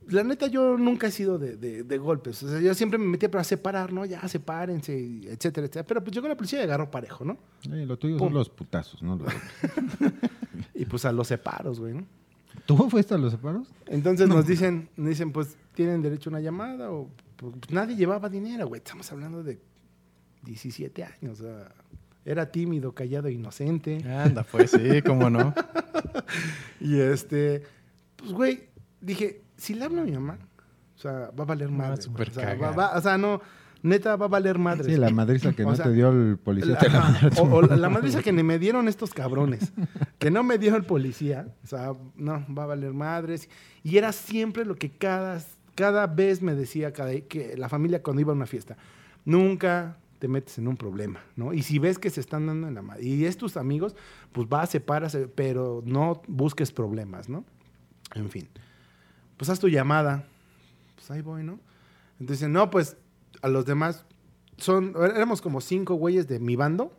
[0.09, 2.43] la neta, yo nunca he sido de, de- de golpes.
[2.43, 4.03] O sea, yo siempre me metía para separar, ¿no?
[4.05, 5.85] Ya, sepárense, etcétera, etcétera.
[5.87, 7.37] Pero pues llegó la policía y agarró parejo, ¿no?
[7.71, 8.27] Eh, lo tuyo Pum.
[8.27, 9.17] son los putazos, ¿no?
[10.73, 12.05] Y pues a los separos, güey, ¿no?
[12.65, 13.67] ¿Tú fuiste a los separos?
[13.87, 16.91] Entonces nos dicen, nos dicen, pues, ¿tienen derecho a una llamada?
[16.91, 18.79] O pues, nadie llevaba dinero, güey.
[18.79, 19.59] Estamos hablando de
[20.43, 21.39] 17 años.
[21.41, 21.71] o sea,
[22.25, 24.03] era tímido, callado, inocente.
[24.09, 25.53] Anda, pues sí, cómo no.
[26.79, 27.63] Y este,
[28.15, 28.69] pues, güey,
[29.01, 30.39] dije, si le hablo a mi mamá,
[30.95, 31.69] o sea, va a valer
[32.01, 32.79] super o, sea, va- cagar.
[32.79, 33.41] va- o sea, no,
[33.85, 34.83] neta, va a valer madre.
[34.83, 36.77] Sí, la madriza que O no sea, te dio el policía.
[36.81, 39.71] La- o, o la madriza que ni me dieron estos cabrones,
[40.19, 43.49] que no me dio el policía, o sea, no, va a valer madres.
[43.83, 45.41] Y era siempre lo que cada,
[45.75, 48.77] cada vez me decía cada, que la familia cuando iba a una fiesta.
[49.23, 51.53] Nunca te metes en un problema, ¿no?
[51.53, 53.95] Y si ves que se están dando en la madre, y es tus amigos,
[54.31, 57.43] pues va, sepárase, pero no busques problemas, ¿no?
[58.13, 58.47] En fin.
[59.37, 60.25] Pues haz tu llamada.
[60.95, 61.59] Pues ahí voy, ¿no?
[62.19, 62.95] Entonces, no, pues
[63.45, 64.05] a los demás
[64.57, 66.97] son, éramos como cinco güeyes de mi bando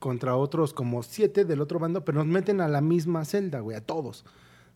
[0.00, 3.76] contra otros como siete del otro bando, pero nos meten a la misma celda, güey,
[3.76, 4.24] a todos.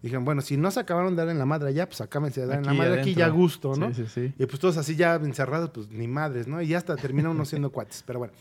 [0.03, 2.47] Dijeron, bueno, si no se acabaron de dar en la madre allá, pues acábense de
[2.47, 3.19] dar en la Aquí madre aquí adentro.
[3.21, 3.93] ya a gusto, ¿no?
[3.93, 4.35] Sí, sí, sí.
[4.39, 6.63] Y pues todos así ya encerrados, pues ni madres, ¿no?
[6.63, 8.35] Y ya hasta termina uno siendo cuates, pero bueno.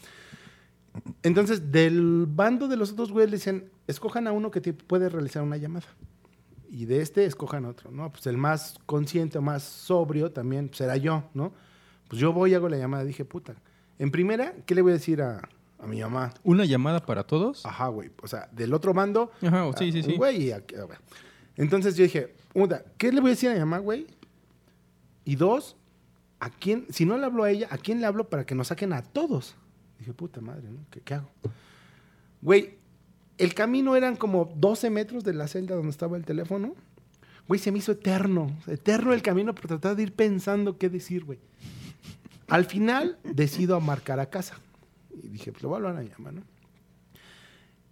[1.23, 5.09] Entonces, del bando de los otros güeyes le dicen, escojan a uno que te puede
[5.09, 5.87] realizar una llamada.
[6.69, 8.11] Y de este escojan otro, ¿no?
[8.11, 11.53] Pues el más consciente o más sobrio también será yo, ¿no?
[12.11, 13.05] Pues yo voy y hago la llamada.
[13.05, 13.55] Dije, puta.
[13.97, 15.47] En primera, ¿qué le voy a decir a,
[15.79, 16.33] a mi mamá?
[16.43, 17.65] ¿Una llamada para todos?
[17.65, 18.11] Ajá, güey.
[18.21, 20.17] O sea, del otro bando, Ajá, sí, sí, sí.
[20.17, 20.51] güey.
[21.55, 24.07] Entonces yo dije, una, ¿qué le voy a decir a mi mamá, güey?
[25.23, 25.77] Y dos,
[26.41, 28.67] ¿a quién, si no le hablo a ella, ¿a quién le hablo para que nos
[28.67, 29.55] saquen a todos?
[29.97, 30.79] Dije, puta madre, ¿no?
[30.89, 31.29] ¿Qué, qué hago?
[32.41, 32.75] Güey,
[33.37, 36.75] el camino eran como 12 metros de la celda donde estaba el teléfono.
[37.47, 41.23] Güey, se me hizo eterno, eterno el camino por tratar de ir pensando qué decir,
[41.23, 41.39] güey.
[42.51, 44.59] Al final decido marcar a casa.
[45.23, 46.43] Y dije, pues lo voy a hablar a mi ¿no?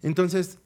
[0.01, 0.59] Entonces,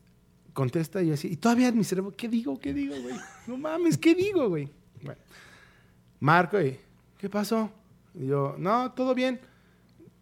[0.51, 1.27] contesta y así.
[1.27, 2.59] Y todavía en mi cerebro, ¿qué digo?
[2.59, 3.15] ¿Qué digo, güey?
[3.45, 4.67] No mames, ¿qué digo, güey?
[5.03, 5.21] Bueno,
[6.19, 6.79] marco y,
[7.19, 7.69] ¿qué pasó?
[8.15, 9.39] Y yo, no, todo bien.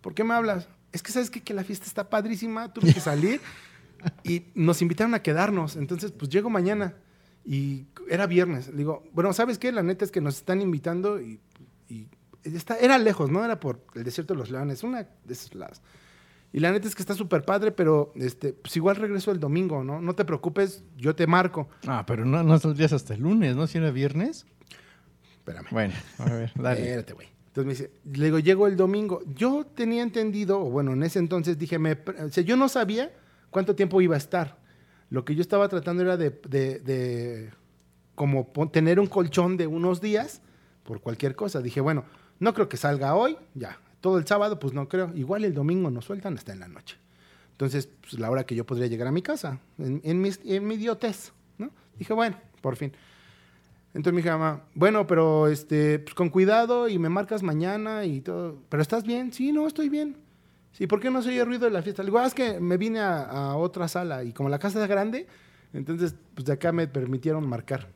[0.01, 0.67] ¿Por qué me hablas?
[0.91, 3.39] Es que sabes que la fiesta está padrísima, tuve que salir
[4.25, 5.77] y nos invitaron a quedarnos.
[5.77, 6.93] Entonces, pues llego mañana
[7.45, 8.67] y era viernes.
[8.67, 9.71] Le digo, bueno, ¿sabes qué?
[9.71, 11.39] La neta es que nos están invitando y
[12.43, 13.43] está, era lejos, ¿no?
[13.43, 15.81] Era por el desierto de los leones, una de esos lados.
[16.53, 19.83] Y la neta es que está súper padre, pero este, pues igual regreso el domingo,
[19.83, 20.01] ¿no?
[20.01, 21.69] No te preocupes, yo te marco.
[21.87, 23.67] Ah, pero no, no saldrías hasta el lunes, ¿no?
[23.67, 24.45] Si era viernes.
[25.37, 25.67] Espérame.
[25.71, 26.81] Bueno, a ver, dale.
[26.81, 27.27] Espérate, güey.
[27.47, 29.21] Entonces me dice, le digo, llego el domingo.
[29.33, 33.11] Yo tenía entendido, o bueno, en ese entonces dije, me, o sea, yo no sabía
[33.49, 34.57] cuánto tiempo iba a estar.
[35.09, 37.49] Lo que yo estaba tratando era de, de, de
[38.15, 40.41] como tener un colchón de unos días
[40.83, 41.61] por cualquier cosa.
[41.61, 42.05] Dije, bueno,
[42.41, 43.77] no creo que salga hoy, ya.
[44.01, 45.11] Todo el sábado, pues no creo.
[45.15, 46.97] Igual el domingo nos sueltan hasta en la noche.
[47.51, 50.75] Entonces, pues la hora que yo podría llegar a mi casa, en, en, en mi
[50.75, 51.69] idiotez, ¿no?
[51.99, 52.91] Dije, bueno, por fin.
[53.93, 58.21] Entonces me dijo, mamá, bueno, pero este, pues, con cuidado y me marcas mañana y
[58.21, 58.57] todo.
[58.69, 59.31] ¿Pero estás bien?
[59.31, 60.17] Sí, no, estoy bien.
[60.71, 62.01] Sí, ¿por qué no se oye ruido de la fiesta?
[62.01, 64.81] Le digo, ah, es que me vine a, a otra sala y como la casa
[64.81, 65.27] es grande,
[65.73, 67.87] entonces, pues de acá me permitieron marcar.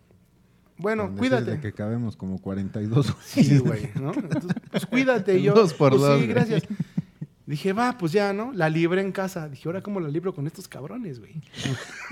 [0.77, 1.61] Bueno, Con decirle cuídate.
[1.61, 3.13] que cabemos como 42.
[3.25, 4.13] Sí, güey, ¿no?
[4.13, 5.41] Entonces, pues cuídate.
[5.41, 6.63] Yo, Dos por pues, dos, Sí, gracias.
[7.45, 8.51] Dije, va, pues ya, ¿no?
[8.53, 9.47] La libré en casa.
[9.47, 11.33] Dije, ahora cómo la libro con estos cabrones, güey.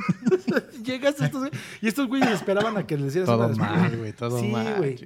[0.84, 1.50] Llegas a estos
[1.82, 4.78] y estos güeyes esperaban a que les hicieras Todo una mal, güey, todo Sí, mal.
[4.78, 4.98] güey.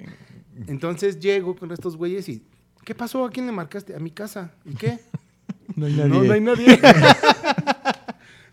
[0.67, 2.43] Entonces llego con estos güeyes y,
[2.83, 3.23] ¿qué pasó?
[3.25, 3.95] ¿A quién le marcaste?
[3.95, 4.51] A mi casa.
[4.65, 4.99] ¿Y qué?
[5.75, 6.79] No hay No, no hay nadie.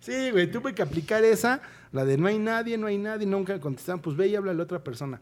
[0.04, 1.60] Sí, güey, tuve que aplicar esa,
[1.92, 4.54] la de no hay nadie, no hay nadie, nunca contestaban, pues ve y habla a
[4.54, 5.20] la otra persona.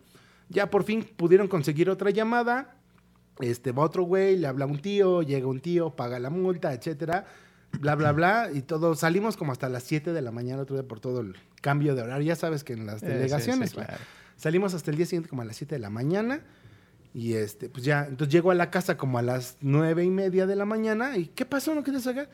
[0.49, 2.77] Ya por fin pudieron conseguir otra llamada,
[3.41, 6.73] este, va otro güey, le habla a un tío, llega un tío, paga la multa,
[6.73, 7.27] etcétera,
[7.81, 10.87] bla, bla, bla, y todo, salimos como hasta las 7 de la mañana otro día
[10.87, 13.87] por todo el cambio de horario, ya sabes que en las sí, delegaciones, sí, güey.
[13.87, 14.03] claro.
[14.37, 16.41] Salimos hasta el día siguiente como a las 7 de la mañana.
[17.15, 20.47] Y este, pues ya, entonces llego a la casa como a las nueve y media
[20.47, 21.17] de la mañana.
[21.17, 21.75] ¿Y qué pasó?
[21.75, 22.29] ¿No quieres sacar?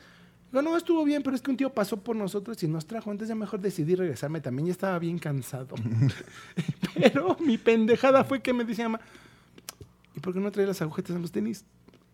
[0.51, 3.11] Digo, no, estuvo bien, pero es que un tío pasó por nosotros y nos trajo.
[3.11, 4.67] Entonces ya mejor decidí regresarme también.
[4.67, 5.75] Ya estaba bien cansado.
[6.95, 9.03] pero mi pendejada fue que me decía, mamá,
[10.15, 11.65] ¿y por qué no traes las agujetas en los tenis?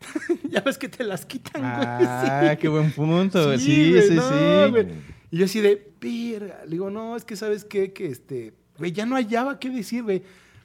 [0.50, 1.74] ya ves que te las quitan, güey.
[2.08, 2.58] Ah, Sí.
[2.60, 3.58] qué buen punto.
[3.58, 4.72] Sí, sí, no, sí.
[4.72, 4.88] güey.
[5.32, 6.64] Y yo así de, verga.
[6.66, 10.04] Le digo, no, es que sabes qué, que este, güey, ya no hallaba qué decir,
[10.04, 10.24] güey.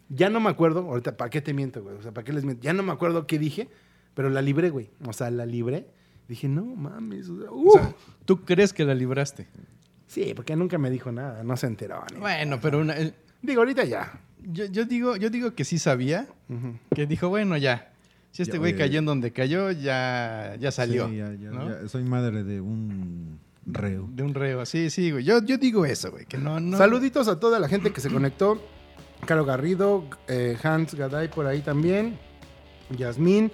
[0.08, 1.96] Ya no me acuerdo, ahorita, ¿para qué te miento, güey?
[1.96, 2.62] O sea, ¿para qué les miento?
[2.62, 3.68] Ya no me acuerdo qué dije,
[4.14, 4.90] pero la libré, güey.
[5.06, 5.86] O sea, la libré.
[6.30, 7.28] Dije, no mames.
[7.28, 7.70] O sea, O uh.
[7.72, 7.92] sea,
[8.24, 9.48] ¿Tú crees que la libraste?
[10.06, 12.04] sí, porque nunca me dijo nada, no se enteró.
[12.14, 12.94] ni- Bueno, pero una-
[13.42, 14.20] Digo, ahorita ya.
[14.44, 16.28] yo, yo digo, yo digo que sí sabía,
[16.94, 17.92] que dijo, bueno, ya.
[18.30, 21.08] Si este güey cayó en donde cayó, ya, ya salió.
[21.08, 21.68] Sí, ya, ya, ¿no?
[21.82, 21.88] ya.
[21.88, 24.08] Soy madre de un reo.
[24.12, 24.64] De un reo.
[24.66, 25.24] Sí, sí, güey.
[25.24, 26.26] Yo, yo digo eso, güey.
[26.26, 26.76] Que no, no.
[26.78, 28.64] Saluditos a toda la gente que se conectó.
[29.26, 32.16] Caro Garrido, eh, Hans Gaday por ahí también.
[32.96, 33.50] Yasmín.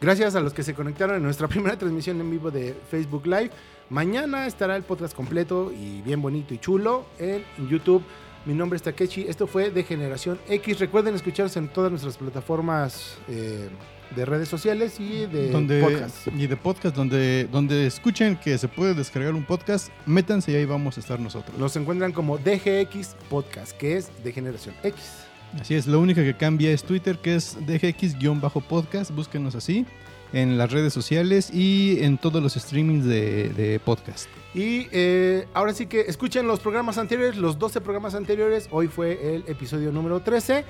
[0.00, 3.50] Gracias a los que se conectaron en nuestra primera transmisión en vivo de Facebook Live.
[3.90, 8.02] Mañana estará el podcast completo y bien bonito y chulo en YouTube.
[8.44, 9.22] Mi nombre es Takechi.
[9.22, 10.78] Esto fue de Generación X.
[10.78, 13.68] Recuerden escucharnos en todas nuestras plataformas eh,
[14.14, 16.28] de redes sociales y de donde, podcast.
[16.28, 20.64] Y de podcast, donde, donde escuchen que se puede descargar un podcast, métanse y ahí
[20.64, 21.58] vamos a estar nosotros.
[21.58, 25.27] Nos encuentran como DGX Podcast, que es de Generación X.
[25.60, 29.10] Así es, lo único que cambia es Twitter, que es DGX-podcast.
[29.12, 29.86] Búsquenos así
[30.32, 34.28] en las redes sociales y en todos los streamings de, podcast.
[34.54, 38.68] Y eh, ahora sí que escuchen los programas anteriores, los 12 programas anteriores.
[38.70, 40.64] Hoy fue el episodio número 13.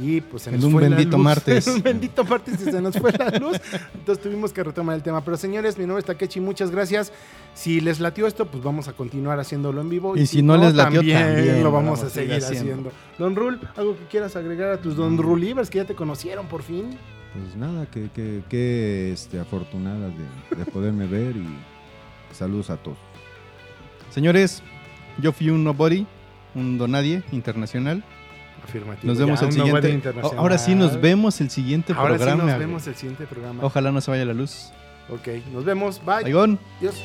[0.00, 1.24] Y pues se En nos un fue la bendito luz.
[1.24, 1.66] martes.
[1.66, 3.60] En un bendito martes y se nos fue la luz.
[3.94, 5.24] Entonces tuvimos que retomar el tema.
[5.24, 7.12] Pero señores, mi nombre es Takechi, muchas gracias.
[7.54, 10.16] Si les latió esto, pues vamos a continuar haciéndolo en vivo.
[10.16, 12.92] Y si no les latió, también lo lo vamos vamos a seguir haciendo.
[13.18, 15.22] Don Rul, ¿algo que quieras agregar a tus Don No.
[15.22, 16.96] Rulivers que ya te conocieron por fin?
[17.34, 21.46] Pues nada, que, que, que este, afortunada de, de poderme ver y
[22.32, 22.98] saludos a todos.
[24.10, 24.62] Señores,
[25.20, 26.06] yo fui un nobody,
[26.54, 28.04] un donadie internacional.
[28.64, 29.06] Afirmativo.
[29.06, 30.02] Nos vemos Ya, el siguiente.
[30.36, 32.42] Ahora sí nos vemos el siguiente Ahora sí programa.
[32.44, 32.58] nos güey.
[32.66, 33.64] vemos el siguiente programa.
[33.64, 34.70] Ojalá no se vaya la luz.
[35.10, 36.00] Ok, nos vemos.
[36.04, 36.24] Bye.
[36.24, 37.02] Adiós.